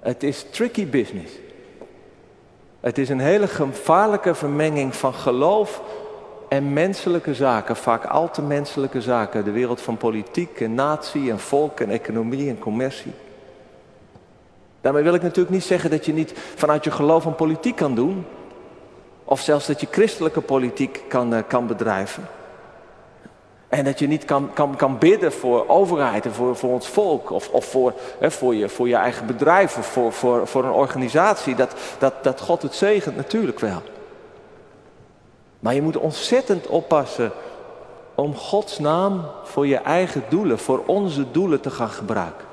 het 0.00 0.22
is 0.22 0.46
tricky 0.50 0.86
business. 0.86 1.32
Het 2.80 2.98
is 2.98 3.08
een 3.08 3.20
hele 3.20 3.46
gevaarlijke 3.48 4.34
vermenging 4.34 4.96
van 4.96 5.14
geloof 5.14 5.82
en 6.48 6.72
menselijke 6.72 7.34
zaken, 7.34 7.76
vaak 7.76 8.04
al 8.04 8.30
te 8.30 8.42
menselijke 8.42 9.00
zaken. 9.00 9.44
De 9.44 9.50
wereld 9.50 9.80
van 9.80 9.96
politiek 9.96 10.60
en 10.60 10.74
natie 10.74 11.30
en 11.30 11.38
volk 11.38 11.80
en 11.80 11.90
economie 11.90 12.48
en 12.48 12.58
commercie. 12.58 13.12
Daarmee 14.80 15.02
wil 15.02 15.14
ik 15.14 15.22
natuurlijk 15.22 15.54
niet 15.54 15.64
zeggen 15.64 15.90
dat 15.90 16.06
je 16.06 16.12
niet 16.12 16.32
vanuit 16.54 16.84
je 16.84 16.90
geloof 16.90 17.24
een 17.24 17.34
politiek 17.34 17.76
kan 17.76 17.94
doen. 17.94 18.26
Of 19.24 19.40
zelfs 19.40 19.66
dat 19.66 19.80
je 19.80 19.86
christelijke 19.90 20.40
politiek 20.40 21.02
kan, 21.08 21.34
uh, 21.34 21.40
kan 21.48 21.66
bedrijven. 21.66 22.28
En 23.70 23.84
dat 23.84 23.98
je 23.98 24.06
niet 24.06 24.24
kan, 24.24 24.50
kan, 24.52 24.76
kan 24.76 24.98
bidden 24.98 25.32
voor 25.32 25.68
overheid 25.68 26.24
en 26.24 26.32
voor, 26.32 26.56
voor 26.56 26.72
ons 26.72 26.88
volk. 26.88 27.30
Of, 27.30 27.48
of 27.48 27.64
voor, 27.64 27.92
hè, 28.18 28.30
voor, 28.30 28.54
je, 28.54 28.68
voor 28.68 28.88
je 28.88 28.94
eigen 28.94 29.26
bedrijf 29.26 29.76
of 29.78 29.86
voor, 29.86 30.12
voor, 30.12 30.46
voor 30.46 30.64
een 30.64 30.72
organisatie. 30.72 31.54
Dat, 31.54 31.74
dat, 31.98 32.24
dat 32.24 32.40
God 32.40 32.62
het 32.62 32.74
zegent 32.74 33.16
natuurlijk 33.16 33.58
wel. 33.58 33.82
Maar 35.60 35.74
je 35.74 35.82
moet 35.82 35.96
ontzettend 35.96 36.66
oppassen 36.66 37.32
om 38.14 38.36
Gods 38.36 38.78
naam 38.78 39.24
voor 39.44 39.66
je 39.66 39.76
eigen 39.76 40.24
doelen, 40.28 40.58
voor 40.58 40.82
onze 40.86 41.30
doelen 41.30 41.60
te 41.60 41.70
gaan 41.70 41.90
gebruiken. 41.90 42.46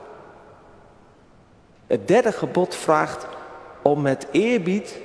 Het 1.88 2.08
derde 2.08 2.32
gebod 2.32 2.76
vraagt 2.76 3.28
om 3.82 4.02
met 4.02 4.28
eerbied 4.32 5.00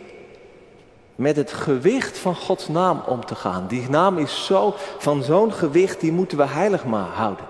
met 1.22 1.37
het 1.37 1.52
gewicht 1.52 2.18
van 2.18 2.35
Gods 2.35 2.68
naam 2.68 3.02
om 3.06 3.24
te 3.24 3.35
gaan. 3.35 3.66
Die 3.66 3.88
naam 3.90 4.18
is 4.18 4.44
zo, 4.46 4.74
van 4.98 5.22
zo'n 5.22 5.52
gewicht, 5.52 6.00
die 6.00 6.12
moeten 6.12 6.38
we 6.38 6.46
heilig 6.46 6.85
maar 6.85 7.08
houden. 7.08 7.44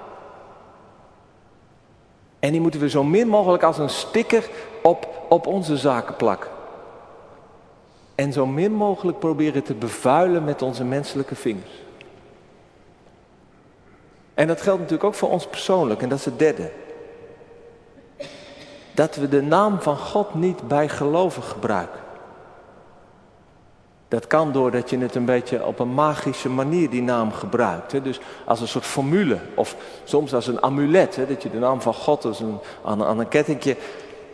En 2.38 2.52
die 2.52 2.60
moeten 2.60 2.80
we 2.80 2.88
zo 2.88 3.04
min 3.04 3.28
mogelijk 3.28 3.62
als 3.62 3.78
een 3.78 3.90
sticker 3.90 4.50
op, 4.82 5.08
op 5.28 5.46
onze 5.46 5.76
zaken 5.76 6.16
plakken. 6.16 6.50
En 8.14 8.32
zo 8.32 8.46
min 8.46 8.72
mogelijk 8.72 9.18
proberen 9.18 9.62
te 9.62 9.74
bevuilen 9.74 10.44
met 10.44 10.62
onze 10.62 10.84
menselijke 10.84 11.34
vingers. 11.34 11.82
En 14.34 14.46
dat 14.46 14.62
geldt 14.62 14.80
natuurlijk 14.80 15.08
ook 15.08 15.14
voor 15.14 15.30
ons 15.30 15.46
persoonlijk, 15.46 16.02
en 16.02 16.08
dat 16.08 16.18
is 16.18 16.24
het 16.24 16.38
derde. 16.38 16.70
Dat 18.94 19.16
we 19.16 19.28
de 19.28 19.42
naam 19.42 19.80
van 19.80 19.96
God 19.96 20.34
niet 20.34 20.68
bij 20.68 20.88
geloven 20.88 21.42
gebruiken. 21.42 22.01
Dat 24.12 24.26
kan 24.26 24.52
doordat 24.52 24.90
je 24.90 24.98
het 24.98 25.14
een 25.14 25.24
beetje 25.24 25.66
op 25.66 25.78
een 25.78 25.94
magische 25.94 26.48
manier 26.48 26.90
die 26.90 27.02
naam 27.02 27.32
gebruikt. 27.32 27.92
Hè? 27.92 28.02
Dus 28.02 28.20
als 28.44 28.60
een 28.60 28.68
soort 28.68 28.84
formule 28.84 29.38
of 29.54 29.76
soms 30.04 30.34
als 30.34 30.46
een 30.46 30.62
amulet. 30.62 31.16
Hè? 31.16 31.26
Dat 31.26 31.42
je 31.42 31.50
de 31.50 31.58
naam 31.58 31.80
van 31.80 31.94
God 31.94 32.24
als 32.24 32.40
een, 32.40 32.58
aan, 32.84 33.18
een 33.18 33.28
kettingje 33.28 33.76
uh, 33.76 33.82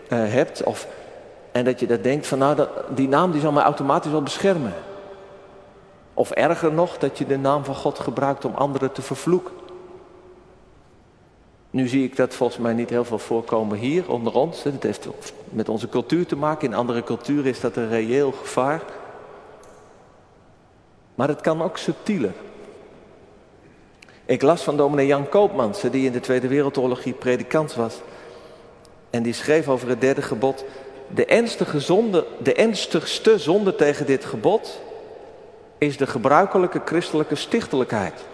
hebt. 0.09 0.62
Of, 0.62 0.87
en 1.53 1.64
dat 1.64 1.81
je 1.81 1.87
dat 1.87 2.03
denkt 2.03 2.27
van 2.27 2.38
nou 2.38 2.57
dat, 2.57 2.69
die 2.95 3.09
naam 3.09 3.31
die 3.31 3.41
zal 3.41 3.53
mij 3.53 3.62
automatisch 3.62 4.11
wel 4.11 4.23
beschermen. 4.23 4.75
Of 6.14 6.31
erger 6.31 6.73
nog 6.73 6.99
dat 6.99 7.19
je 7.19 7.27
de 7.27 7.38
naam 7.38 7.64
van 7.64 7.75
God 7.75 7.99
gebruikt 7.99 8.45
om 8.45 8.55
anderen 8.55 8.93
te 8.93 9.03
vervloeken. 9.03 9.55
Nu 11.71 11.88
zie 11.88 12.05
ik 12.05 12.17
dat 12.17 12.35
volgens 12.35 12.59
mij 12.59 12.73
niet 12.73 12.91
heel 12.91 13.05
veel 13.05 13.19
voorkomen 13.19 13.79
hier 13.79 14.11
onder 14.11 14.35
ons. 14.35 14.62
Het 14.62 14.83
heeft 14.83 15.09
met 15.45 15.69
onze 15.69 15.88
cultuur 15.88 16.27
te 16.27 16.37
maken. 16.37 16.69
In 16.69 16.75
andere 16.75 17.03
culturen 17.03 17.51
is 17.51 17.61
dat 17.61 17.77
een 17.77 17.88
reëel 17.88 18.33
gevaar. 18.33 18.83
Maar 21.18 21.28
het 21.28 21.40
kan 21.40 21.62
ook 21.62 21.76
subtieler. 21.78 22.33
Ik 24.24 24.42
las 24.42 24.62
van 24.62 24.76
dominee 24.76 25.07
Jan 25.07 25.28
Koopmans, 25.28 25.81
die 25.81 26.07
in 26.07 26.12
de 26.12 26.20
Tweede 26.20 26.48
Wereldoorlog 26.48 27.18
predikant 27.18 27.74
was. 27.74 28.00
En 29.11 29.22
die 29.22 29.33
schreef 29.33 29.68
over 29.68 29.88
het 29.88 30.00
derde 30.00 30.22
gebod. 30.22 30.64
De 31.14 31.26
ernstige 31.26 31.81
zonde, 31.81 32.26
de 32.42 32.54
ernstigste 32.54 33.38
zonde 33.38 33.74
tegen 33.74 34.07
dit 34.07 34.24
gebod 34.24 34.81
is 35.78 35.96
de 35.96 36.07
gebruikelijke 36.07 36.81
christelijke 36.85 37.35
stichtelijkheid. 37.35 38.24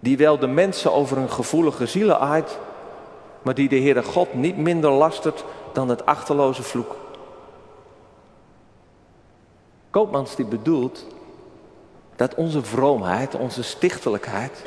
Die 0.00 0.16
wel 0.16 0.38
de 0.38 0.46
mensen 0.46 0.92
over 0.92 1.16
hun 1.16 1.30
gevoelige 1.30 1.86
zielen 1.86 2.20
aait, 2.20 2.58
maar 3.42 3.54
die 3.54 3.68
de 3.68 3.78
Heere 3.78 4.02
God 4.02 4.34
niet 4.34 4.56
minder 4.56 4.90
lastert 4.90 5.44
dan 5.72 5.88
het 5.88 6.06
achterloze 6.06 6.62
vloek. 6.62 6.96
Koopmans 9.90 10.36
die 10.36 10.46
bedoelt 10.46 11.06
dat 12.16 12.34
onze 12.34 12.62
vroomheid, 12.62 13.34
onze 13.34 13.62
stichtelijkheid, 13.62 14.62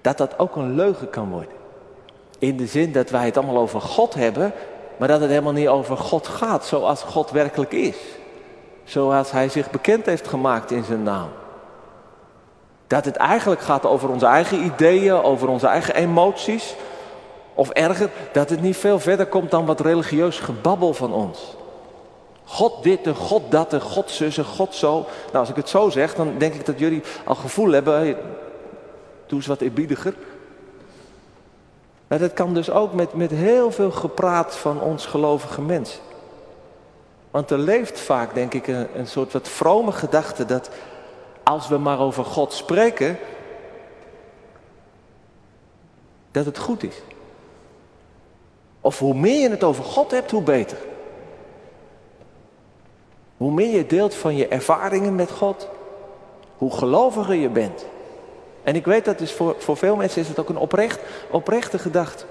dat 0.00 0.18
dat 0.18 0.38
ook 0.38 0.56
een 0.56 0.74
leugen 0.74 1.10
kan 1.10 1.30
worden. 1.30 1.54
In 2.38 2.56
de 2.56 2.66
zin 2.66 2.92
dat 2.92 3.10
wij 3.10 3.24
het 3.24 3.36
allemaal 3.36 3.58
over 3.58 3.80
God 3.80 4.14
hebben, 4.14 4.52
maar 4.96 5.08
dat 5.08 5.20
het 5.20 5.30
helemaal 5.30 5.52
niet 5.52 5.68
over 5.68 5.96
God 5.96 6.26
gaat 6.26 6.66
zoals 6.66 7.02
God 7.02 7.30
werkelijk 7.30 7.72
is. 7.72 7.96
Zoals 8.84 9.30
Hij 9.30 9.48
zich 9.48 9.70
bekend 9.70 10.06
heeft 10.06 10.28
gemaakt 10.28 10.70
in 10.70 10.84
zijn 10.84 11.02
naam. 11.02 11.28
Dat 12.86 13.04
het 13.04 13.16
eigenlijk 13.16 13.60
gaat 13.60 13.86
over 13.86 14.08
onze 14.08 14.26
eigen 14.26 14.64
ideeën, 14.64 15.22
over 15.22 15.48
onze 15.48 15.66
eigen 15.66 15.94
emoties. 15.94 16.74
Of 17.54 17.70
erger, 17.70 18.10
dat 18.32 18.50
het 18.50 18.60
niet 18.60 18.76
veel 18.76 18.98
verder 18.98 19.26
komt 19.26 19.50
dan 19.50 19.66
wat 19.66 19.80
religieus 19.80 20.38
gebabbel 20.38 20.94
van 20.94 21.12
ons. 21.12 21.56
God 22.48 22.82
dit 22.82 23.06
en 23.06 23.14
God 23.14 23.50
dat 23.50 23.72
en 23.72 23.80
God 23.80 24.10
zus 24.10 24.38
en 24.38 24.44
God 24.44 24.74
zo. 24.74 24.92
Nou, 25.26 25.38
als 25.38 25.48
ik 25.48 25.56
het 25.56 25.68
zo 25.68 25.90
zeg, 25.90 26.14
dan 26.14 26.38
denk 26.38 26.54
ik 26.54 26.66
dat 26.66 26.78
jullie 26.78 27.02
al 27.24 27.34
gevoel 27.34 27.70
hebben. 27.70 28.16
doe 29.26 29.38
eens 29.38 29.46
wat 29.46 29.60
eerbiediger. 29.60 30.14
Maar 32.06 32.18
dat 32.18 32.32
kan 32.32 32.54
dus 32.54 32.70
ook 32.70 32.92
met, 32.92 33.14
met 33.14 33.30
heel 33.30 33.70
veel 33.70 33.90
gepraat 33.90 34.56
van 34.56 34.80
ons 34.80 35.06
gelovige 35.06 35.62
mensen. 35.62 36.00
Want 37.30 37.50
er 37.50 37.58
leeft 37.58 38.00
vaak, 38.00 38.34
denk 38.34 38.54
ik, 38.54 38.66
een, 38.66 38.98
een 38.98 39.06
soort 39.06 39.32
wat 39.32 39.48
vrome 39.48 39.92
gedachte 39.92 40.44
dat 40.44 40.70
als 41.42 41.68
we 41.68 41.78
maar 41.78 42.00
over 42.00 42.24
God 42.24 42.52
spreken, 42.52 43.18
dat 46.30 46.44
het 46.44 46.58
goed 46.58 46.82
is. 46.82 47.02
Of 48.80 48.98
hoe 48.98 49.14
meer 49.14 49.40
je 49.40 49.50
het 49.50 49.64
over 49.64 49.84
God 49.84 50.10
hebt, 50.10 50.30
hoe 50.30 50.42
beter. 50.42 50.78
Hoe 53.36 53.52
meer 53.52 53.76
je 53.76 53.86
deelt 53.86 54.14
van 54.14 54.36
je 54.36 54.48
ervaringen 54.48 55.14
met 55.14 55.30
God, 55.30 55.68
hoe 56.56 56.72
geloviger 56.72 57.34
je 57.34 57.48
bent. 57.48 57.86
En 58.62 58.74
ik 58.74 58.84
weet 58.84 59.04
dat 59.04 59.20
is 59.20 59.32
voor, 59.32 59.54
voor 59.58 59.76
veel 59.76 59.96
mensen 59.96 60.20
is 60.20 60.28
het 60.28 60.38
ook 60.38 60.48
een 60.48 60.58
oprecht, 60.58 61.00
oprechte 61.30 61.78
gedachte. 61.78 62.24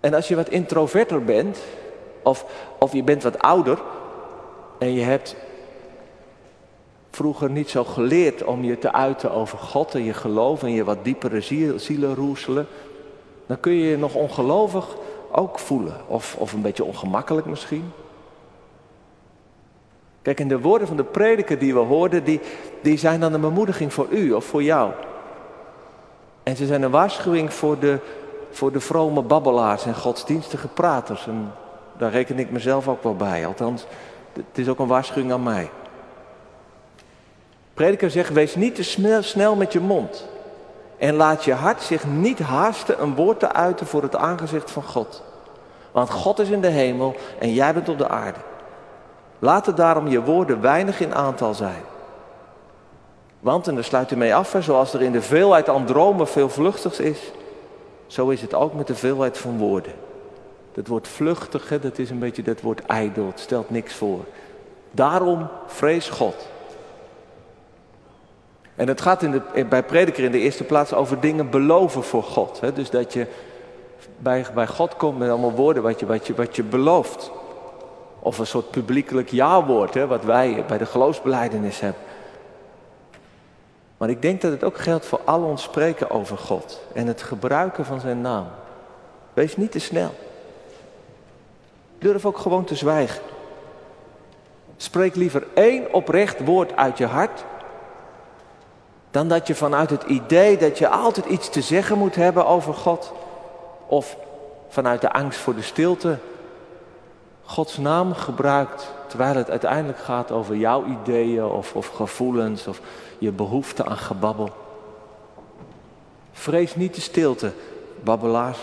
En 0.00 0.14
als 0.14 0.28
je 0.28 0.36
wat 0.36 0.48
introverter 0.48 1.24
bent, 1.24 1.58
of, 2.22 2.44
of 2.78 2.92
je 2.92 3.02
bent 3.02 3.22
wat 3.22 3.38
ouder 3.38 3.78
en 4.78 4.92
je 4.92 5.02
hebt 5.02 5.36
vroeger 7.10 7.50
niet 7.50 7.70
zo 7.70 7.84
geleerd 7.84 8.44
om 8.44 8.64
je 8.64 8.78
te 8.78 8.92
uiten 8.92 9.32
over 9.32 9.58
God 9.58 9.94
en 9.94 10.04
je 10.04 10.14
geloof 10.14 10.62
en 10.62 10.70
je 10.70 10.84
wat 10.84 11.04
diepere 11.04 11.40
zielen 11.76 12.14
roeselen, 12.14 12.66
dan 13.46 13.60
kun 13.60 13.72
je 13.72 13.88
je 13.88 13.98
nog 13.98 14.14
ongelovig 14.14 14.96
ook 15.30 15.58
voelen. 15.58 16.00
Of, 16.06 16.36
of 16.38 16.52
een 16.52 16.62
beetje 16.62 16.84
ongemakkelijk 16.84 17.46
misschien. 17.46 17.92
Kijk, 20.28 20.40
en 20.40 20.48
de 20.48 20.60
woorden 20.60 20.86
van 20.86 20.96
de 20.96 21.04
prediker 21.04 21.58
die 21.58 21.74
we 21.74 21.80
hoorden, 21.80 22.24
die, 22.24 22.40
die 22.82 22.98
zijn 22.98 23.20
dan 23.20 23.32
een 23.32 23.40
bemoediging 23.40 23.92
voor 23.92 24.06
u 24.10 24.32
of 24.32 24.44
voor 24.44 24.62
jou. 24.62 24.92
En 26.42 26.56
ze 26.56 26.66
zijn 26.66 26.82
een 26.82 26.90
waarschuwing 26.90 27.52
voor 27.52 27.78
de, 27.78 27.98
voor 28.50 28.72
de 28.72 28.80
vrome 28.80 29.22
babbelaars 29.22 29.84
en 29.84 29.94
godsdienstige 29.94 30.68
praters. 30.68 31.26
En 31.26 31.52
daar 31.98 32.10
reken 32.10 32.38
ik 32.38 32.50
mezelf 32.50 32.88
ook 32.88 33.02
wel 33.02 33.16
bij. 33.16 33.46
Althans, 33.46 33.86
het 34.32 34.58
is 34.58 34.68
ook 34.68 34.78
een 34.78 34.86
waarschuwing 34.86 35.32
aan 35.32 35.42
mij. 35.42 35.70
Prediker 37.74 38.10
zegt, 38.10 38.32
wees 38.32 38.54
niet 38.54 38.74
te 38.74 38.84
snel, 38.84 39.22
snel 39.22 39.56
met 39.56 39.72
je 39.72 39.80
mond. 39.80 40.28
En 40.98 41.14
laat 41.14 41.44
je 41.44 41.52
hart 41.52 41.82
zich 41.82 42.06
niet 42.06 42.38
haasten 42.38 43.02
een 43.02 43.14
woord 43.14 43.40
te 43.40 43.52
uiten 43.52 43.86
voor 43.86 44.02
het 44.02 44.16
aangezicht 44.16 44.70
van 44.70 44.82
God. 44.82 45.22
Want 45.92 46.10
God 46.10 46.38
is 46.38 46.48
in 46.48 46.60
de 46.60 46.68
hemel 46.68 47.16
en 47.38 47.52
jij 47.52 47.74
bent 47.74 47.88
op 47.88 47.98
de 47.98 48.08
aarde. 48.08 48.38
Laat 49.38 49.76
daarom 49.76 50.08
je 50.08 50.22
woorden 50.22 50.60
weinig 50.60 51.00
in 51.00 51.14
aantal 51.14 51.54
zijn. 51.54 51.82
Want, 53.40 53.68
en 53.68 53.74
daar 53.74 53.84
sluit 53.84 54.10
u 54.10 54.16
mee 54.16 54.34
af, 54.34 54.54
zoals 54.60 54.94
er 54.94 55.02
in 55.02 55.12
de 55.12 55.22
veelheid 55.22 55.68
aan 55.68 55.84
dromen 55.84 56.28
veel 56.28 56.48
vluchtigs 56.48 57.00
is, 57.00 57.32
zo 58.06 58.28
is 58.28 58.40
het 58.40 58.54
ook 58.54 58.74
met 58.74 58.86
de 58.86 58.94
veelheid 58.94 59.38
van 59.38 59.58
woorden. 59.58 59.92
Dat 60.72 60.86
woord 60.86 61.08
vluchtig, 61.08 61.80
dat 61.80 61.98
is 61.98 62.10
een 62.10 62.18
beetje 62.18 62.42
dat 62.42 62.60
woord 62.60 62.86
ijdel, 62.86 63.26
het 63.26 63.40
stelt 63.40 63.70
niks 63.70 63.94
voor. 63.94 64.24
Daarom 64.90 65.48
vrees 65.66 66.08
God. 66.08 66.48
En 68.74 68.88
het 68.88 69.00
gaat 69.00 69.22
in 69.22 69.30
de, 69.30 69.64
bij 69.64 69.82
prediker 69.82 70.24
in 70.24 70.32
de 70.32 70.38
eerste 70.38 70.64
plaats 70.64 70.92
over 70.92 71.20
dingen 71.20 71.50
beloven 71.50 72.02
voor 72.02 72.22
God. 72.22 72.60
Hè? 72.60 72.72
Dus 72.72 72.90
dat 72.90 73.12
je 73.12 73.26
bij, 74.18 74.46
bij 74.54 74.66
God 74.66 74.96
komt 74.96 75.18
met 75.18 75.30
allemaal 75.30 75.52
woorden 75.52 75.82
wat 75.82 76.00
je, 76.00 76.06
wat, 76.06 76.26
je, 76.26 76.34
wat 76.34 76.56
je 76.56 76.62
belooft. 76.62 77.30
Of 78.28 78.38
een 78.38 78.46
soort 78.46 78.70
publiekelijk 78.70 79.30
ja-woord, 79.30 79.94
hè, 79.94 80.06
wat 80.06 80.24
wij 80.24 80.64
bij 80.66 80.78
de 80.78 80.86
geloofsbeleidenis 80.86 81.80
hebben. 81.80 82.02
Maar 83.96 84.10
ik 84.10 84.22
denk 84.22 84.40
dat 84.40 84.50
het 84.50 84.64
ook 84.64 84.78
geldt 84.78 85.06
voor 85.06 85.20
al 85.24 85.42
ons 85.42 85.62
spreken 85.62 86.10
over 86.10 86.38
God 86.38 86.80
en 86.94 87.06
het 87.06 87.22
gebruiken 87.22 87.84
van 87.84 88.00
zijn 88.00 88.20
naam. 88.20 88.46
Wees 89.32 89.56
niet 89.56 89.70
te 89.70 89.78
snel. 89.78 90.14
Durf 91.98 92.26
ook 92.26 92.38
gewoon 92.38 92.64
te 92.64 92.74
zwijgen. 92.74 93.22
Spreek 94.76 95.14
liever 95.14 95.46
één 95.54 95.92
oprecht 95.92 96.44
woord 96.44 96.76
uit 96.76 96.98
je 96.98 97.06
hart 97.06 97.44
dan 99.10 99.28
dat 99.28 99.46
je 99.46 99.54
vanuit 99.54 99.90
het 99.90 100.02
idee 100.02 100.56
dat 100.56 100.78
je 100.78 100.88
altijd 100.88 101.26
iets 101.26 101.48
te 101.48 101.60
zeggen 101.60 101.98
moet 101.98 102.14
hebben 102.14 102.46
over 102.46 102.74
God, 102.74 103.12
of 103.86 104.16
vanuit 104.68 105.00
de 105.00 105.12
angst 105.12 105.38
voor 105.40 105.54
de 105.54 105.62
stilte, 105.62 106.18
Gods 107.48 107.78
naam 107.78 108.14
gebruikt, 108.14 108.92
terwijl 109.06 109.34
het 109.34 109.50
uiteindelijk 109.50 109.98
gaat 109.98 110.30
over 110.30 110.56
jouw 110.56 110.84
ideeën 110.84 111.44
of, 111.44 111.74
of 111.74 111.86
gevoelens 111.86 112.66
of 112.66 112.80
je 113.18 113.32
behoefte 113.32 113.84
aan 113.84 113.96
gebabbel. 113.96 114.50
Vrees 116.32 116.76
niet 116.76 116.94
de 116.94 117.00
stilte, 117.00 117.52
babbelaars, 118.02 118.58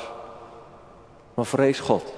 maar 1.34 1.46
vrees 1.46 1.80
God. 1.80 2.14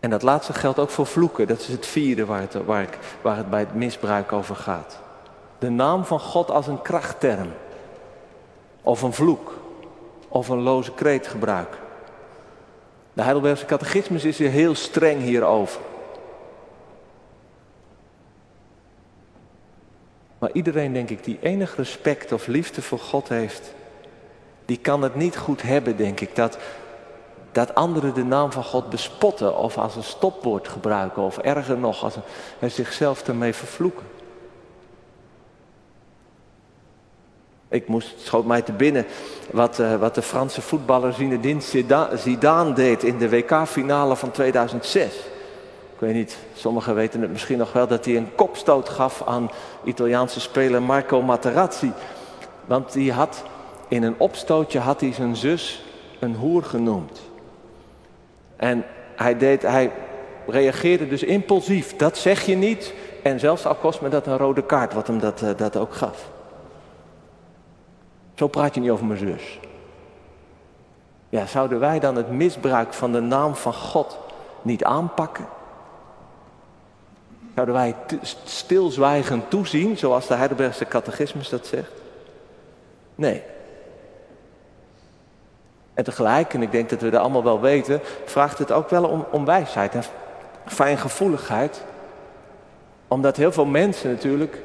En 0.00 0.10
dat 0.10 0.22
laatste 0.22 0.52
geldt 0.52 0.78
ook 0.78 0.90
voor 0.90 1.06
vloeken. 1.06 1.46
Dat 1.46 1.60
is 1.60 1.68
het 1.68 1.86
vierde 1.86 2.24
waar 2.24 2.40
het, 2.40 2.64
waar, 2.64 2.88
waar 3.22 3.36
het 3.36 3.50
bij 3.50 3.60
het 3.60 3.74
misbruik 3.74 4.32
over 4.32 4.56
gaat. 4.56 4.98
De 5.58 5.70
naam 5.70 6.04
van 6.04 6.20
God 6.20 6.50
als 6.50 6.66
een 6.66 6.82
krachtterm. 6.82 7.52
Of 8.82 9.02
een 9.02 9.12
vloek. 9.12 9.52
Of 10.28 10.48
een 10.48 10.60
loze 10.60 10.92
kreet 10.92 11.26
gebruiken. 11.26 11.81
De 13.12 13.22
Heidelbergse 13.22 13.64
catechismus 13.64 14.24
is 14.24 14.38
hier 14.38 14.50
heel 14.50 14.74
streng 14.74 15.20
hierover. 15.20 15.80
Maar 20.38 20.50
iedereen, 20.52 20.92
denk 20.92 21.10
ik, 21.10 21.24
die 21.24 21.38
enig 21.40 21.76
respect 21.76 22.32
of 22.32 22.46
liefde 22.46 22.82
voor 22.82 22.98
God 22.98 23.28
heeft, 23.28 23.74
die 24.64 24.78
kan 24.78 25.02
het 25.02 25.14
niet 25.14 25.36
goed 25.36 25.62
hebben, 25.62 25.96
denk 25.96 26.20
ik, 26.20 26.36
dat 26.36 26.58
dat 27.52 27.74
anderen 27.74 28.14
de 28.14 28.24
naam 28.24 28.52
van 28.52 28.64
God 28.64 28.90
bespotten 28.90 29.56
of 29.56 29.78
als 29.78 29.96
een 29.96 30.02
stopwoord 30.02 30.68
gebruiken 30.68 31.22
of 31.22 31.38
erger 31.38 31.78
nog, 31.78 32.04
als 32.04 32.16
een, 32.60 32.70
zichzelf 32.70 33.28
ermee 33.28 33.54
vervloeken. 33.54 34.06
Ik 37.72 37.88
moest, 37.88 38.14
schoot 38.16 38.44
mij 38.44 38.62
te 38.62 38.72
binnen 38.72 39.06
wat, 39.50 39.78
uh, 39.78 39.94
wat 39.94 40.14
de 40.14 40.22
Franse 40.22 40.60
voetballer 40.60 41.12
Zinedine 41.12 41.60
Zidane 42.14 42.72
deed 42.72 43.02
in 43.02 43.18
de 43.18 43.28
WK-finale 43.28 44.16
van 44.16 44.30
2006. 44.30 45.04
Ik 45.94 45.98
weet 45.98 46.14
niet, 46.14 46.36
sommigen 46.54 46.94
weten 46.94 47.20
het 47.20 47.30
misschien 47.30 47.58
nog 47.58 47.72
wel, 47.72 47.86
dat 47.86 48.04
hij 48.04 48.16
een 48.16 48.34
kopstoot 48.34 48.88
gaf 48.88 49.22
aan 49.26 49.50
Italiaanse 49.84 50.40
speler 50.40 50.82
Marco 50.82 51.22
Materazzi. 51.22 51.92
Want 52.64 52.92
die 52.92 53.12
had 53.12 53.42
in 53.88 54.02
een 54.02 54.18
opstootje 54.18 54.78
had 54.78 55.00
hij 55.00 55.12
zijn 55.12 55.36
zus 55.36 55.84
een 56.18 56.34
hoer 56.34 56.62
genoemd. 56.62 57.20
En 58.56 58.84
hij, 59.16 59.36
deed, 59.38 59.62
hij 59.62 59.90
reageerde 60.46 61.08
dus 61.08 61.22
impulsief. 61.22 61.96
Dat 61.96 62.18
zeg 62.18 62.46
je 62.46 62.56
niet. 62.56 62.94
En 63.22 63.40
zelfs 63.40 63.66
al 63.66 63.74
kost 63.74 64.00
me 64.00 64.08
dat 64.08 64.26
een 64.26 64.36
rode 64.36 64.62
kaart, 64.62 64.92
wat 64.92 65.06
hem 65.06 65.18
dat, 65.18 65.44
dat 65.56 65.76
ook 65.76 65.94
gaf. 65.94 66.30
Zo 68.34 68.46
praat 68.46 68.74
je 68.74 68.80
niet 68.80 68.90
over 68.90 69.06
mijn 69.06 69.18
zus. 69.18 69.58
Ja, 71.28 71.46
zouden 71.46 71.80
wij 71.80 72.00
dan 72.00 72.16
het 72.16 72.30
misbruik 72.30 72.92
van 72.92 73.12
de 73.12 73.20
naam 73.20 73.54
van 73.54 73.74
God 73.74 74.18
niet 74.62 74.84
aanpakken? 74.84 75.46
Zouden 77.54 77.74
wij 77.74 77.94
stilzwijgend 78.44 79.50
toezien, 79.50 79.98
zoals 79.98 80.26
de 80.26 80.34
Heidelbergse 80.34 80.84
catechismus 80.84 81.48
dat 81.48 81.66
zegt? 81.66 81.92
Nee. 83.14 83.42
En 85.94 86.04
tegelijk, 86.04 86.54
en 86.54 86.62
ik 86.62 86.72
denk 86.72 86.90
dat 86.90 87.00
we 87.00 87.10
dat 87.10 87.20
allemaal 87.20 87.44
wel 87.44 87.60
weten, 87.60 88.00
vraagt 88.24 88.58
het 88.58 88.72
ook 88.72 88.90
wel 88.90 89.04
om, 89.04 89.26
om 89.30 89.44
wijsheid 89.44 89.94
en 89.94 90.04
fijngevoeligheid. 90.66 91.84
Omdat 93.08 93.36
heel 93.36 93.52
veel 93.52 93.64
mensen 93.64 94.10
natuurlijk 94.10 94.62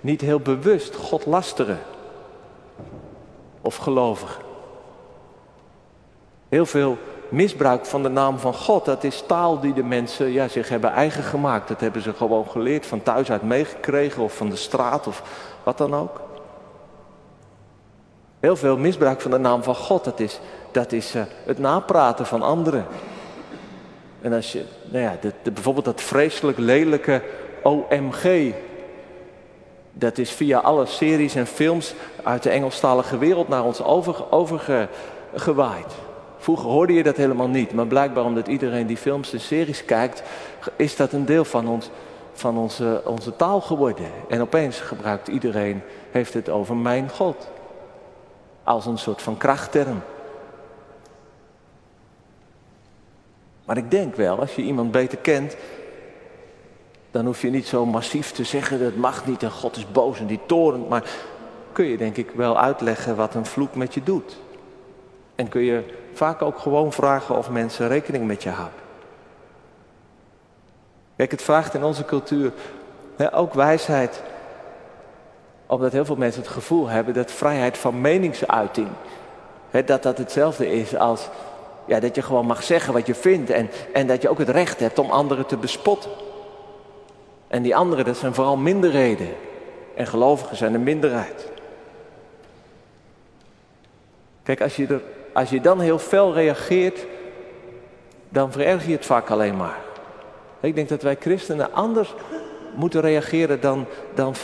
niet 0.00 0.20
heel 0.20 0.40
bewust 0.40 0.94
God 0.94 1.26
lasteren. 1.26 1.78
Of 3.68 3.76
gelovigen. 3.76 4.42
Heel 6.48 6.66
veel 6.66 6.98
misbruik 7.28 7.86
van 7.86 8.02
de 8.02 8.08
naam 8.08 8.38
van 8.38 8.54
God, 8.54 8.84
dat 8.84 9.04
is 9.04 9.24
taal 9.26 9.60
die 9.60 9.72
de 9.72 9.82
mensen 9.82 10.32
ja, 10.32 10.48
zich 10.48 10.68
hebben 10.68 10.90
eigen 10.90 11.22
gemaakt. 11.22 11.68
Dat 11.68 11.80
hebben 11.80 12.02
ze 12.02 12.12
gewoon 12.12 12.46
geleerd, 12.50 12.86
van 12.86 13.02
thuis 13.02 13.30
uit 13.30 13.42
meegekregen 13.42 14.22
of 14.22 14.36
van 14.36 14.48
de 14.48 14.56
straat 14.56 15.06
of 15.06 15.22
wat 15.62 15.78
dan 15.78 15.94
ook. 15.94 16.20
Heel 18.40 18.56
veel 18.56 18.78
misbruik 18.78 19.20
van 19.20 19.30
de 19.30 19.38
naam 19.38 19.62
van 19.62 19.74
God, 19.74 20.04
dat 20.04 20.20
is, 20.20 20.40
dat 20.70 20.92
is 20.92 21.14
uh, 21.14 21.22
het 21.44 21.58
napraten 21.58 22.26
van 22.26 22.42
anderen. 22.42 22.86
En 24.20 24.32
als 24.32 24.52
je, 24.52 24.64
nou 24.84 25.02
ja, 25.02 25.16
de, 25.42 25.50
bijvoorbeeld 25.50 25.84
dat 25.84 26.00
vreselijk 26.00 26.58
lelijke 26.58 27.22
OMG. 27.62 28.54
Dat 29.98 30.18
is 30.18 30.30
via 30.30 30.58
alle 30.58 30.86
series 30.86 31.34
en 31.34 31.46
films 31.46 31.94
uit 32.22 32.42
de 32.42 32.50
Engelstalige 32.50 33.18
wereld 33.18 33.48
naar 33.48 33.64
ons 33.64 33.82
overgewaaid. 33.82 35.84
Over 35.84 36.06
Vroeger 36.38 36.68
hoorde 36.68 36.92
je 36.92 37.02
dat 37.02 37.16
helemaal 37.16 37.48
niet, 37.48 37.72
maar 37.72 37.86
blijkbaar 37.86 38.24
omdat 38.24 38.48
iedereen 38.48 38.86
die 38.86 38.96
films 38.96 39.32
en 39.32 39.40
series 39.40 39.84
kijkt, 39.84 40.22
is 40.76 40.96
dat 40.96 41.12
een 41.12 41.24
deel 41.24 41.44
van, 41.44 41.68
ons, 41.68 41.90
van 42.32 42.58
onze, 42.58 43.02
onze 43.04 43.36
taal 43.36 43.60
geworden. 43.60 44.06
En 44.28 44.40
opeens 44.40 44.80
gebruikt 44.80 45.28
iedereen, 45.28 45.82
heeft 46.10 46.34
het 46.34 46.48
over 46.48 46.76
mijn 46.76 47.10
God 47.10 47.48
als 48.64 48.86
een 48.86 48.98
soort 48.98 49.22
van 49.22 49.36
krachtterm. 49.36 50.02
Maar 53.64 53.76
ik 53.76 53.90
denk 53.90 54.14
wel, 54.14 54.38
als 54.38 54.54
je 54.54 54.62
iemand 54.62 54.90
beter 54.90 55.18
kent, 55.18 55.56
dan 57.10 57.26
hoef 57.26 57.42
je 57.42 57.50
niet 57.50 57.66
zo 57.66 57.86
massief 57.86 58.30
te 58.32 58.44
zeggen 58.44 58.80
dat 58.80 58.96
mag 58.96 59.26
niet 59.26 59.42
en 59.42 59.50
God 59.50 59.76
is 59.76 59.90
boos 59.92 60.18
en 60.18 60.26
die 60.26 60.40
torent. 60.46 60.88
Maar 60.88 61.04
kun 61.72 61.84
je 61.84 61.96
denk 61.96 62.16
ik 62.16 62.30
wel 62.30 62.58
uitleggen 62.58 63.16
wat 63.16 63.34
een 63.34 63.46
vloek 63.46 63.74
met 63.74 63.94
je 63.94 64.02
doet. 64.02 64.36
En 65.34 65.48
kun 65.48 65.62
je 65.62 65.82
vaak 66.12 66.42
ook 66.42 66.58
gewoon 66.58 66.92
vragen 66.92 67.36
of 67.36 67.50
mensen 67.50 67.88
rekening 67.88 68.26
met 68.26 68.42
je 68.42 68.50
houden. 68.50 68.80
Kijk, 71.16 71.30
het 71.30 71.42
vraagt 71.42 71.74
in 71.74 71.84
onze 71.84 72.04
cultuur 72.04 72.52
hè, 73.16 73.34
ook 73.34 73.54
wijsheid. 73.54 74.22
Omdat 75.66 75.92
heel 75.92 76.04
veel 76.04 76.16
mensen 76.16 76.42
het 76.42 76.50
gevoel 76.50 76.88
hebben 76.88 77.14
dat 77.14 77.32
vrijheid 77.32 77.78
van 77.78 78.00
meningsuiting, 78.00 78.88
hè, 79.70 79.84
dat 79.84 80.02
dat 80.02 80.18
hetzelfde 80.18 80.72
is 80.72 80.96
als 80.96 81.28
ja, 81.84 82.00
dat 82.00 82.14
je 82.14 82.22
gewoon 82.22 82.46
mag 82.46 82.62
zeggen 82.62 82.92
wat 82.92 83.06
je 83.06 83.14
vindt 83.14 83.50
en, 83.50 83.70
en 83.92 84.06
dat 84.06 84.22
je 84.22 84.28
ook 84.28 84.38
het 84.38 84.48
recht 84.48 84.80
hebt 84.80 84.98
om 84.98 85.10
anderen 85.10 85.46
te 85.46 85.56
bespotten. 85.56 86.10
En 87.48 87.62
die 87.62 87.76
anderen, 87.76 88.04
dat 88.04 88.16
zijn 88.16 88.34
vooral 88.34 88.56
minderheden. 88.56 89.28
En 89.94 90.06
gelovigen 90.06 90.56
zijn 90.56 90.74
een 90.74 90.82
minderheid. 90.82 91.48
Kijk, 94.42 94.60
als 94.60 94.76
je, 94.76 94.86
er, 94.86 95.02
als 95.32 95.50
je 95.50 95.60
dan 95.60 95.80
heel 95.80 95.98
fel 95.98 96.32
reageert, 96.32 97.06
dan 98.28 98.52
vererg 98.52 98.86
je 98.86 98.92
het 98.92 99.06
vaak 99.06 99.30
alleen 99.30 99.56
maar. 99.56 99.78
Ik 100.60 100.74
denk 100.74 100.88
dat 100.88 101.02
wij 101.02 101.16
christenen 101.20 101.72
anders 101.72 102.14
moeten 102.74 103.00
reageren 103.00 103.60
dan, 103.60 103.86
dan 104.14 104.34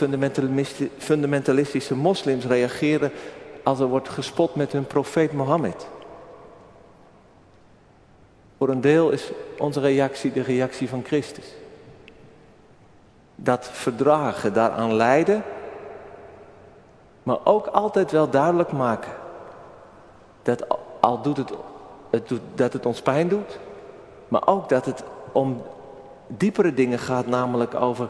fundamentalistische 0.97 1.95
moslims 1.95 2.45
reageren 2.45 3.11
als 3.63 3.79
er 3.79 3.87
wordt 3.87 4.09
gespot 4.09 4.55
met 4.55 4.71
hun 4.71 4.85
profeet 4.85 5.31
Mohammed. 5.31 5.87
Voor 8.57 8.69
een 8.69 8.81
deel 8.81 9.09
is 9.09 9.31
onze 9.57 9.79
reactie 9.79 10.31
de 10.31 10.41
reactie 10.41 10.89
van 10.89 11.03
Christus. 11.05 11.45
Dat 13.35 13.69
verdragen, 13.71 14.53
daaraan 14.53 14.93
lijden, 14.93 15.43
maar 17.23 17.37
ook 17.43 17.67
altijd 17.67 18.11
wel 18.11 18.29
duidelijk 18.29 18.71
maken 18.71 19.11
dat 20.43 20.65
al 20.99 21.21
doet 21.21 21.37
het, 21.37 21.51
het 22.09 22.27
doet, 22.27 22.41
dat 22.55 22.73
het 22.73 22.85
ons 22.85 23.01
pijn 23.01 23.27
doet, 23.27 23.59
maar 24.27 24.47
ook 24.47 24.69
dat 24.69 24.85
het 24.85 25.03
om 25.31 25.61
diepere 26.27 26.73
dingen 26.73 26.99
gaat, 26.99 27.27
namelijk 27.27 27.75
over 27.75 28.09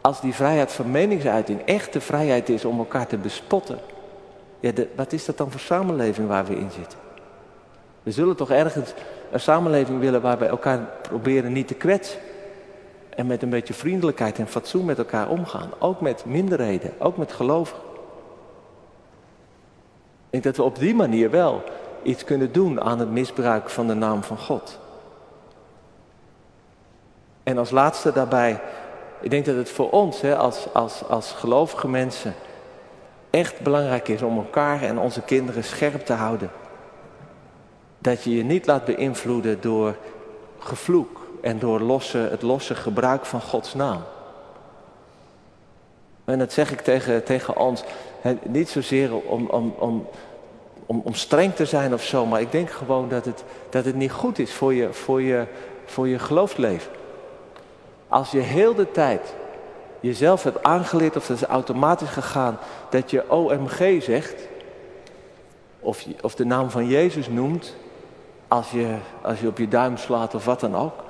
als 0.00 0.20
die 0.20 0.34
vrijheid 0.34 0.72
van 0.72 0.90
meningsuiting 0.90 1.60
echte 1.64 2.00
vrijheid 2.00 2.48
is 2.48 2.64
om 2.64 2.78
elkaar 2.78 3.06
te 3.06 3.16
bespotten. 3.16 3.78
Ja, 4.60 4.72
wat 4.96 5.12
is 5.12 5.24
dat 5.24 5.36
dan 5.36 5.50
voor 5.50 5.60
samenleving 5.60 6.28
waar 6.28 6.44
we 6.44 6.56
in 6.56 6.70
zitten? 6.70 6.98
We 8.02 8.10
zullen 8.10 8.36
toch 8.36 8.50
ergens 8.50 8.92
een 9.30 9.40
samenleving 9.40 10.00
willen 10.00 10.22
waar 10.22 10.38
we 10.38 10.46
elkaar 10.46 10.78
proberen 11.02 11.52
niet 11.52 11.68
te 11.68 11.74
kwetsen. 11.74 12.20
En 13.16 13.26
met 13.26 13.42
een 13.42 13.50
beetje 13.50 13.74
vriendelijkheid 13.74 14.38
en 14.38 14.46
fatsoen 14.46 14.84
met 14.84 14.98
elkaar 14.98 15.28
omgaan. 15.28 15.70
Ook 15.78 16.00
met 16.00 16.24
minderheden, 16.24 16.92
ook 16.98 17.16
met 17.16 17.32
gelovigen. 17.32 17.82
Ik 20.30 20.42
denk 20.42 20.44
dat 20.44 20.56
we 20.56 20.62
op 20.62 20.78
die 20.78 20.94
manier 20.94 21.30
wel 21.30 21.62
iets 22.02 22.24
kunnen 22.24 22.52
doen 22.52 22.80
aan 22.80 22.98
het 22.98 23.10
misbruik 23.10 23.70
van 23.70 23.86
de 23.86 23.94
naam 23.94 24.22
van 24.22 24.38
God. 24.38 24.78
En 27.42 27.58
als 27.58 27.70
laatste 27.70 28.12
daarbij, 28.12 28.60
ik 29.20 29.30
denk 29.30 29.44
dat 29.44 29.56
het 29.56 29.70
voor 29.70 29.90
ons 29.90 30.20
hè, 30.20 30.36
als, 30.36 30.66
als, 30.72 31.08
als 31.08 31.32
gelovige 31.32 31.88
mensen 31.88 32.34
echt 33.30 33.60
belangrijk 33.60 34.08
is 34.08 34.22
om 34.22 34.36
elkaar 34.36 34.82
en 34.82 34.98
onze 34.98 35.22
kinderen 35.22 35.64
scherp 35.64 36.06
te 36.06 36.12
houden. 36.12 36.50
Dat 37.98 38.22
je 38.22 38.36
je 38.36 38.44
niet 38.44 38.66
laat 38.66 38.84
beïnvloeden 38.84 39.60
door 39.60 39.96
gevloek 40.58 41.23
en 41.44 41.58
door 41.58 41.80
het 42.12 42.42
losse 42.42 42.74
gebruik 42.74 43.24
van 43.24 43.40
Gods 43.40 43.74
naam. 43.74 44.02
En 46.24 46.38
dat 46.38 46.52
zeg 46.52 46.72
ik 46.72 46.80
tegen, 46.80 47.24
tegen 47.24 47.56
ons, 47.56 47.82
niet 48.42 48.68
zozeer 48.68 49.14
om, 49.14 49.46
om, 49.46 49.74
om, 49.78 50.06
om, 50.86 51.00
om 51.04 51.14
streng 51.14 51.54
te 51.54 51.64
zijn 51.64 51.94
of 51.94 52.02
zo, 52.02 52.26
maar 52.26 52.40
ik 52.40 52.52
denk 52.52 52.70
gewoon 52.70 53.08
dat 53.08 53.24
het, 53.24 53.44
dat 53.70 53.84
het 53.84 53.94
niet 53.94 54.12
goed 54.12 54.38
is 54.38 54.52
voor 54.52 54.74
je, 54.74 54.92
voor 54.92 55.22
je, 55.22 55.46
voor 55.84 56.08
je 56.08 56.18
geloofsleven. 56.18 56.92
Als 58.08 58.30
je 58.30 58.40
heel 58.40 58.74
de 58.74 58.90
tijd 58.90 59.34
jezelf 60.00 60.42
hebt 60.42 60.62
aangeleerd, 60.62 61.16
of 61.16 61.26
dat 61.26 61.36
is 61.36 61.46
automatisch 61.46 62.10
gegaan, 62.10 62.58
dat 62.90 63.10
je 63.10 63.30
OMG 63.30 64.02
zegt, 64.02 64.42
of, 65.80 66.06
of 66.20 66.34
de 66.34 66.44
naam 66.44 66.70
van 66.70 66.86
Jezus 66.86 67.28
noemt, 67.28 67.74
als 68.48 68.70
je, 68.70 68.96
als 69.22 69.40
je 69.40 69.48
op 69.48 69.58
je 69.58 69.68
duim 69.68 69.96
slaat 69.96 70.34
of 70.34 70.44
wat 70.44 70.60
dan 70.60 70.76
ook, 70.76 71.03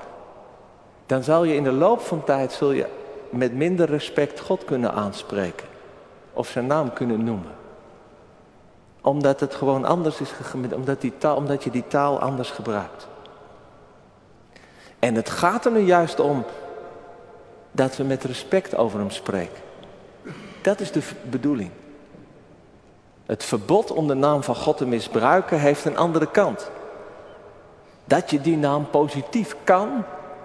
dan 1.15 1.23
zal 1.23 1.45
je 1.45 1.55
in 1.55 1.63
de 1.63 1.73
loop 1.73 2.01
van 2.01 2.25
tijd 2.25 2.53
zul 2.53 2.73
je 2.73 2.87
met 3.31 3.53
minder 3.53 3.87
respect 3.89 4.41
God 4.41 4.65
kunnen 4.65 4.93
aanspreken. 4.93 5.67
Of 6.33 6.49
zijn 6.49 6.67
naam 6.67 6.93
kunnen 6.93 7.25
noemen. 7.25 7.53
Omdat 9.01 9.41
het 9.41 9.55
gewoon 9.55 9.85
anders 9.85 10.21
is, 10.21 10.31
omdat, 10.75 11.01
die 11.01 11.13
taal, 11.19 11.37
omdat 11.37 11.65
je 11.65 11.71
die 11.71 11.87
taal 11.87 12.21
anders 12.21 12.51
gebruikt. 12.51 13.07
En 14.99 15.15
het 15.15 15.31
gaat 15.31 15.65
er 15.65 15.73
nu 15.73 15.81
juist 15.81 16.21
om 16.21 16.45
dat 17.71 17.97
we 17.97 18.05
met 18.05 18.25
respect 18.25 18.77
over 18.77 18.99
hem 18.99 19.11
spreken. 19.11 19.63
Dat 20.63 20.81
is 20.81 20.93
de 20.93 21.03
bedoeling. 21.31 21.71
Het 23.27 23.45
verbod 23.45 23.91
om 23.91 24.07
de 24.07 24.15
naam 24.15 24.43
van 24.43 24.57
God 24.57 24.77
te 24.77 24.87
misbruiken 24.87 25.59
heeft 25.59 25.85
een 25.85 25.97
andere 25.97 26.31
kant. 26.31 26.71
Dat 28.05 28.31
je 28.31 28.41
die 28.41 28.57
naam 28.57 28.91
positief 28.91 29.57
kan 29.65 30.05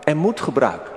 en 0.10 0.18
moet 0.18 0.42
gebruiken. 0.42 0.92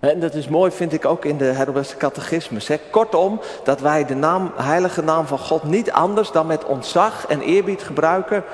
En 0.00 0.20
dat 0.20 0.34
is 0.34 0.48
mooi, 0.48 0.70
vind 0.70 0.92
ik 0.92 1.04
ook 1.04 1.24
in 1.24 1.36
de 1.36 1.44
Heidelbergse 1.44 1.96
catechismus. 1.96 2.68
Hè. 2.68 2.76
Kortom, 2.90 3.40
dat 3.64 3.80
wij 3.80 4.04
de 4.04 4.14
naam, 4.14 4.52
heilige 4.56 5.02
naam 5.02 5.26
van 5.26 5.38
God 5.38 5.64
niet 5.64 5.90
anders 5.90 6.30
dan 6.32 6.46
met 6.46 6.64
ontzag 6.64 7.26
en 7.26 7.40
eerbied 7.40 7.82
gebruiken, 7.82 8.44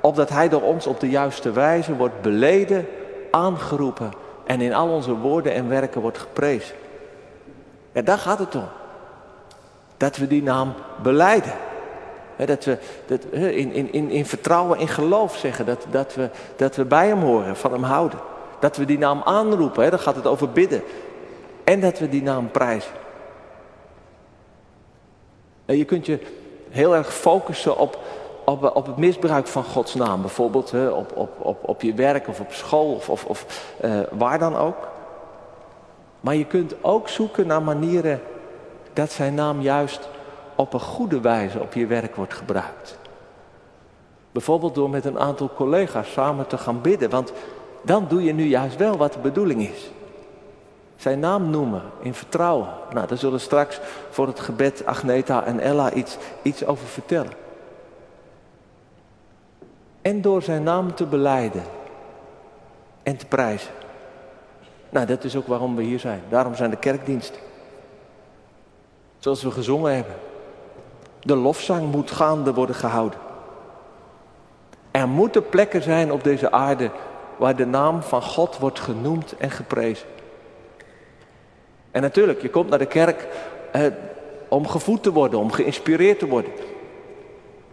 opdat 0.00 0.28
Hij 0.28 0.48
door 0.48 0.62
ons 0.62 0.86
op 0.86 1.00
de 1.00 1.08
juiste 1.08 1.52
wijze 1.52 1.96
wordt 1.96 2.20
beleden, 2.22 2.86
aangeroepen 3.30 4.12
en 4.46 4.60
in 4.60 4.74
al 4.74 4.88
onze 4.88 5.14
woorden 5.14 5.52
en 5.52 5.68
werken 5.68 6.00
wordt 6.00 6.18
geprezen. 6.18 6.74
Ja, 7.92 8.02
daar 8.02 8.18
gaat 8.18 8.38
het 8.38 8.54
om. 8.54 8.68
Dat 9.96 10.16
we 10.16 10.26
die 10.26 10.42
naam 10.42 10.74
beleiden. 11.02 11.52
Dat 12.46 12.64
we 12.64 12.78
dat, 13.06 13.24
in, 13.32 13.92
in, 13.92 14.10
in, 14.10 14.26
vertrouwen, 14.26 14.78
in 14.78 14.88
geloof 14.88 15.36
zeggen 15.36 15.66
dat, 15.66 15.86
dat, 15.90 16.14
we, 16.14 16.30
dat 16.56 16.76
we 16.76 16.84
bij 16.84 17.06
hem 17.06 17.20
horen, 17.20 17.56
van 17.56 17.72
hem 17.72 17.82
houden. 17.82 18.18
Dat 18.60 18.76
we 18.76 18.84
die 18.84 18.98
naam 18.98 19.22
aanroepen, 19.24 19.84
he, 19.84 19.90
dan 19.90 19.98
gaat 19.98 20.16
het 20.16 20.26
over 20.26 20.50
bidden. 20.50 20.82
En 21.64 21.80
dat 21.80 21.98
we 21.98 22.08
die 22.08 22.22
naam 22.22 22.50
prijzen. 22.50 22.92
En 25.64 25.76
je 25.76 25.84
kunt 25.84 26.06
je 26.06 26.18
heel 26.70 26.94
erg 26.94 27.14
focussen 27.14 27.76
op, 27.76 27.98
op, 28.44 28.76
op 28.76 28.86
het 28.86 28.96
misbruik 28.96 29.46
van 29.46 29.64
Gods 29.64 29.94
naam. 29.94 30.20
Bijvoorbeeld 30.20 30.70
hè, 30.70 30.88
op, 30.88 31.16
op, 31.16 31.30
op, 31.38 31.68
op 31.68 31.82
je 31.82 31.94
werk 31.94 32.28
of 32.28 32.40
op 32.40 32.52
school 32.52 32.94
of, 32.94 33.08
of, 33.08 33.24
of 33.24 33.72
uh, 33.84 34.00
waar 34.10 34.38
dan 34.38 34.56
ook. 34.56 34.88
Maar 36.20 36.34
je 36.34 36.46
kunt 36.46 36.74
ook 36.80 37.08
zoeken 37.08 37.46
naar 37.46 37.62
manieren 37.62 38.20
dat 38.92 39.10
zijn 39.10 39.34
naam 39.34 39.60
juist 39.60 40.08
op 40.60 40.72
een 40.72 40.80
goede 40.80 41.20
wijze 41.20 41.60
op 41.60 41.72
je 41.72 41.86
werk 41.86 42.16
wordt 42.16 42.34
gebruikt. 42.34 42.98
Bijvoorbeeld 44.32 44.74
door 44.74 44.90
met 44.90 45.04
een 45.04 45.18
aantal 45.18 45.50
collega's 45.54 46.12
samen 46.12 46.46
te 46.46 46.58
gaan 46.58 46.80
bidden. 46.80 47.10
Want 47.10 47.32
dan 47.82 48.06
doe 48.08 48.22
je 48.22 48.32
nu 48.32 48.44
juist 48.44 48.76
wel 48.76 48.96
wat 48.96 49.12
de 49.12 49.18
bedoeling 49.18 49.68
is. 49.68 49.90
Zijn 50.96 51.20
naam 51.20 51.50
noemen 51.50 51.82
in 52.00 52.14
vertrouwen. 52.14 52.68
Nou, 52.92 53.06
daar 53.06 53.18
zullen 53.18 53.40
straks 53.40 53.80
voor 54.10 54.26
het 54.26 54.40
gebed 54.40 54.86
Agneta 54.86 55.44
en 55.44 55.60
Ella 55.60 55.92
iets, 55.92 56.16
iets 56.42 56.64
over 56.64 56.86
vertellen 56.86 57.32
en 60.02 60.20
door 60.20 60.42
zijn 60.42 60.62
naam 60.62 60.94
te 60.94 61.06
beleiden 61.06 61.62
en 63.02 63.16
te 63.16 63.26
prijzen. 63.26 63.72
Nou, 64.90 65.06
dat 65.06 65.24
is 65.24 65.36
ook 65.36 65.46
waarom 65.46 65.76
we 65.76 65.82
hier 65.82 65.98
zijn. 65.98 66.22
Daarom 66.28 66.54
zijn 66.54 66.70
de 66.70 66.76
kerkdiensten. 66.76 67.40
Zoals 69.18 69.42
we 69.42 69.50
gezongen 69.50 69.94
hebben. 69.94 70.14
De 71.20 71.36
lofzang 71.36 71.92
moet 71.92 72.10
gaande 72.10 72.54
worden 72.54 72.74
gehouden. 72.74 73.18
Er 74.90 75.08
moeten 75.08 75.48
plekken 75.48 75.82
zijn 75.82 76.12
op 76.12 76.24
deze 76.24 76.52
aarde 76.52 76.90
waar 77.36 77.56
de 77.56 77.66
naam 77.66 78.02
van 78.02 78.22
God 78.22 78.58
wordt 78.58 78.80
genoemd 78.80 79.36
en 79.36 79.50
geprezen. 79.50 80.06
En 81.90 82.02
natuurlijk, 82.02 82.42
je 82.42 82.50
komt 82.50 82.68
naar 82.70 82.78
de 82.78 82.86
kerk 82.86 83.28
eh, 83.72 83.82
om 84.48 84.68
gevoed 84.68 85.02
te 85.02 85.12
worden, 85.12 85.38
om 85.38 85.52
geïnspireerd 85.52 86.18
te 86.18 86.28
worden. 86.28 86.52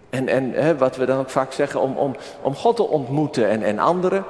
En, 0.10 0.28
en 0.28 0.52
hè, 0.52 0.78
wat 0.78 0.95
we 0.95 1.06
dan 1.06 1.20
ook 1.20 1.30
vaak 1.30 1.52
zeggen, 1.52 1.80
om, 1.82 1.98
om, 1.98 2.16
om 2.41 2.56
God 2.56 2.76
te 2.76 2.88
ontmoeten 2.88 3.50
en, 3.50 3.64
en 3.64 3.80
anderen. 3.80 4.24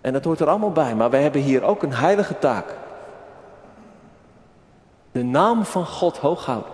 En 0.00 0.12
dat 0.12 0.24
hoort 0.24 0.40
er 0.40 0.48
allemaal 0.48 0.72
bij, 0.72 0.94
maar 0.94 1.10
wij 1.10 1.22
hebben 1.22 1.40
hier 1.40 1.62
ook 1.62 1.82
een 1.82 1.94
heilige 1.94 2.38
taak. 2.38 2.74
De 5.12 5.22
naam 5.22 5.64
van 5.64 5.86
God 5.86 6.16
hooghouden. 6.16 6.72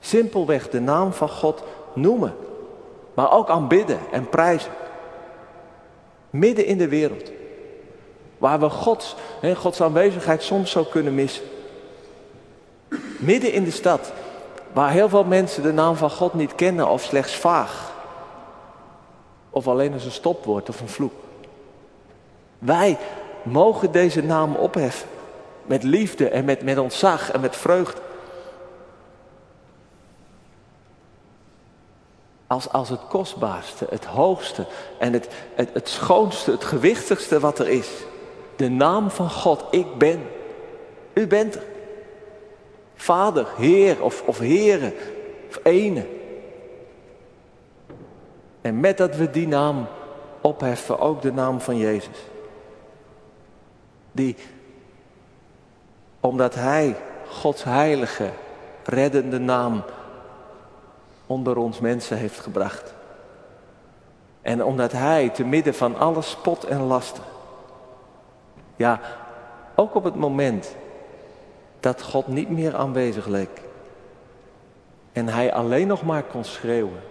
Simpelweg 0.00 0.68
de 0.68 0.80
naam 0.80 1.12
van 1.12 1.28
God 1.28 1.62
noemen. 1.92 2.34
Maar 3.14 3.32
ook 3.32 3.48
aanbidden 3.48 3.98
en 4.12 4.28
prijzen. 4.28 4.72
Midden 6.30 6.66
in 6.66 6.78
de 6.78 6.88
wereld. 6.88 7.30
Waar 8.38 8.60
we 8.60 8.70
Gods, 8.70 9.14
Gods 9.54 9.82
aanwezigheid 9.82 10.42
soms 10.42 10.70
zou 10.70 10.86
kunnen 10.86 11.14
missen. 11.14 11.44
Midden 13.18 13.52
in 13.52 13.64
de 13.64 13.70
stad 13.70 14.12
Waar 14.74 14.90
heel 14.90 15.08
veel 15.08 15.24
mensen 15.24 15.62
de 15.62 15.72
naam 15.72 15.96
van 15.96 16.10
God 16.10 16.34
niet 16.34 16.54
kennen 16.54 16.88
of 16.88 17.02
slechts 17.02 17.36
vaag. 17.36 17.92
Of 19.50 19.68
alleen 19.68 19.92
als 19.92 20.04
een 20.04 20.10
stopwoord 20.10 20.68
of 20.68 20.80
een 20.80 20.88
vloek. 20.88 21.12
Wij 22.58 22.98
mogen 23.42 23.92
deze 23.92 24.22
naam 24.22 24.54
opheffen. 24.54 25.08
Met 25.66 25.82
liefde 25.82 26.28
en 26.28 26.44
met, 26.44 26.62
met 26.62 26.78
ontzag 26.78 27.30
en 27.30 27.40
met 27.40 27.56
vreugde. 27.56 28.00
Als, 32.46 32.68
als 32.68 32.88
het 32.88 33.06
kostbaarste, 33.08 33.86
het 33.90 34.04
hoogste 34.04 34.66
en 34.98 35.12
het, 35.12 35.28
het, 35.54 35.70
het 35.72 35.88
schoonste, 35.88 36.50
het 36.50 36.64
gewichtigste 36.64 37.40
wat 37.40 37.58
er 37.58 37.68
is. 37.68 37.88
De 38.56 38.68
naam 38.68 39.10
van 39.10 39.30
God, 39.30 39.64
ik 39.70 39.98
ben. 39.98 40.26
U 41.12 41.26
bent 41.26 41.54
er. 41.54 41.62
Vader, 42.94 43.46
Heer 43.56 44.02
of, 44.02 44.22
of 44.26 44.38
Heren, 44.38 44.92
of 45.48 45.60
Ene. 45.62 46.06
En 48.60 48.80
met 48.80 48.98
dat 48.98 49.16
we 49.16 49.30
die 49.30 49.48
naam 49.48 49.86
opheffen, 50.40 50.98
ook 50.98 51.22
de 51.22 51.32
naam 51.32 51.60
van 51.60 51.76
Jezus. 51.76 52.18
Die, 54.12 54.36
omdat 56.24 56.54
Hij 56.54 56.96
Gods 57.28 57.64
heilige, 57.64 58.30
reddende 58.84 59.38
naam 59.38 59.82
onder 61.26 61.56
ons 61.56 61.80
mensen 61.80 62.16
heeft 62.16 62.40
gebracht. 62.40 62.94
En 64.42 64.64
omdat 64.64 64.92
Hij 64.92 65.28
te 65.28 65.44
midden 65.44 65.74
van 65.74 65.96
alle 65.96 66.22
spot 66.22 66.64
en 66.64 66.80
lasten, 66.80 67.22
ja, 68.76 69.00
ook 69.74 69.94
op 69.94 70.04
het 70.04 70.14
moment 70.14 70.76
dat 71.80 72.02
God 72.02 72.26
niet 72.26 72.50
meer 72.50 72.76
aanwezig 72.76 73.26
leek. 73.26 73.62
En 75.12 75.28
hij 75.28 75.52
alleen 75.52 75.86
nog 75.86 76.02
maar 76.02 76.22
kon 76.22 76.44
schreeuwen. 76.44 77.02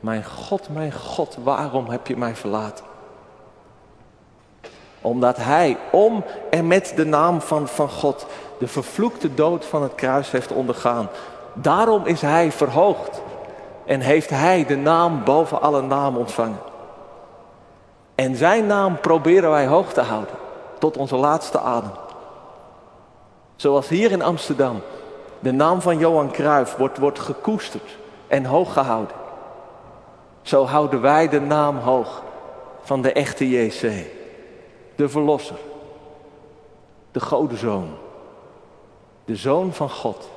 Mijn 0.00 0.24
God, 0.24 0.68
mijn 0.68 0.92
God, 0.92 1.36
waarom 1.42 1.88
heb 1.88 2.06
je 2.06 2.16
mij 2.16 2.36
verlaten? 2.36 2.84
Omdat 5.00 5.36
hij 5.36 5.76
om 5.92 6.24
en 6.50 6.66
met 6.66 6.92
de 6.96 7.04
naam 7.04 7.40
van, 7.40 7.68
van 7.68 7.88
God 7.88 8.26
de 8.58 8.66
vervloekte 8.68 9.34
dood 9.34 9.64
van 9.64 9.82
het 9.82 9.94
kruis 9.94 10.30
heeft 10.30 10.52
ondergaan. 10.52 11.08
Daarom 11.52 12.06
is 12.06 12.20
hij 12.20 12.52
verhoogd 12.52 13.22
en 13.84 14.00
heeft 14.00 14.30
hij 14.30 14.64
de 14.66 14.76
naam 14.76 15.24
boven 15.24 15.60
alle 15.60 15.82
naam 15.82 16.16
ontvangen. 16.16 16.58
En 18.14 18.36
zijn 18.36 18.66
naam 18.66 19.00
proberen 19.00 19.50
wij 19.50 19.66
hoog 19.66 19.92
te 19.92 20.00
houden 20.00 20.34
tot 20.78 20.96
onze 20.96 21.16
laatste 21.16 21.60
adem. 21.60 21.90
Zoals 23.56 23.88
hier 23.88 24.10
in 24.10 24.22
Amsterdam 24.22 24.80
de 25.38 25.52
naam 25.52 25.80
van 25.80 25.98
Johan 25.98 26.30
Cruijff 26.30 26.76
wordt, 26.76 26.98
wordt 26.98 27.18
gekoesterd 27.18 27.96
en 28.26 28.44
hoog 28.44 28.72
gehouden. 28.72 29.16
Zo 30.42 30.64
houden 30.64 31.00
wij 31.00 31.28
de 31.28 31.40
naam 31.40 31.76
hoog 31.76 32.22
van 32.82 33.02
de 33.02 33.12
echte 33.12 33.48
JC, 33.48 33.80
de 34.94 35.08
Verlosser, 35.08 35.56
de 37.12 37.20
Godezoon, 37.20 37.88
de 39.26 39.36
Zoon 39.36 39.74
van 39.74 39.90
God, 39.90 40.30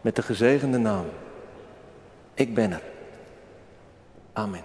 met 0.00 0.16
de 0.16 0.22
gezegende 0.22 0.78
naam. 0.78 1.06
Ik 2.34 2.54
ben 2.54 2.72
er. 2.72 2.82
Amen. 4.32 4.64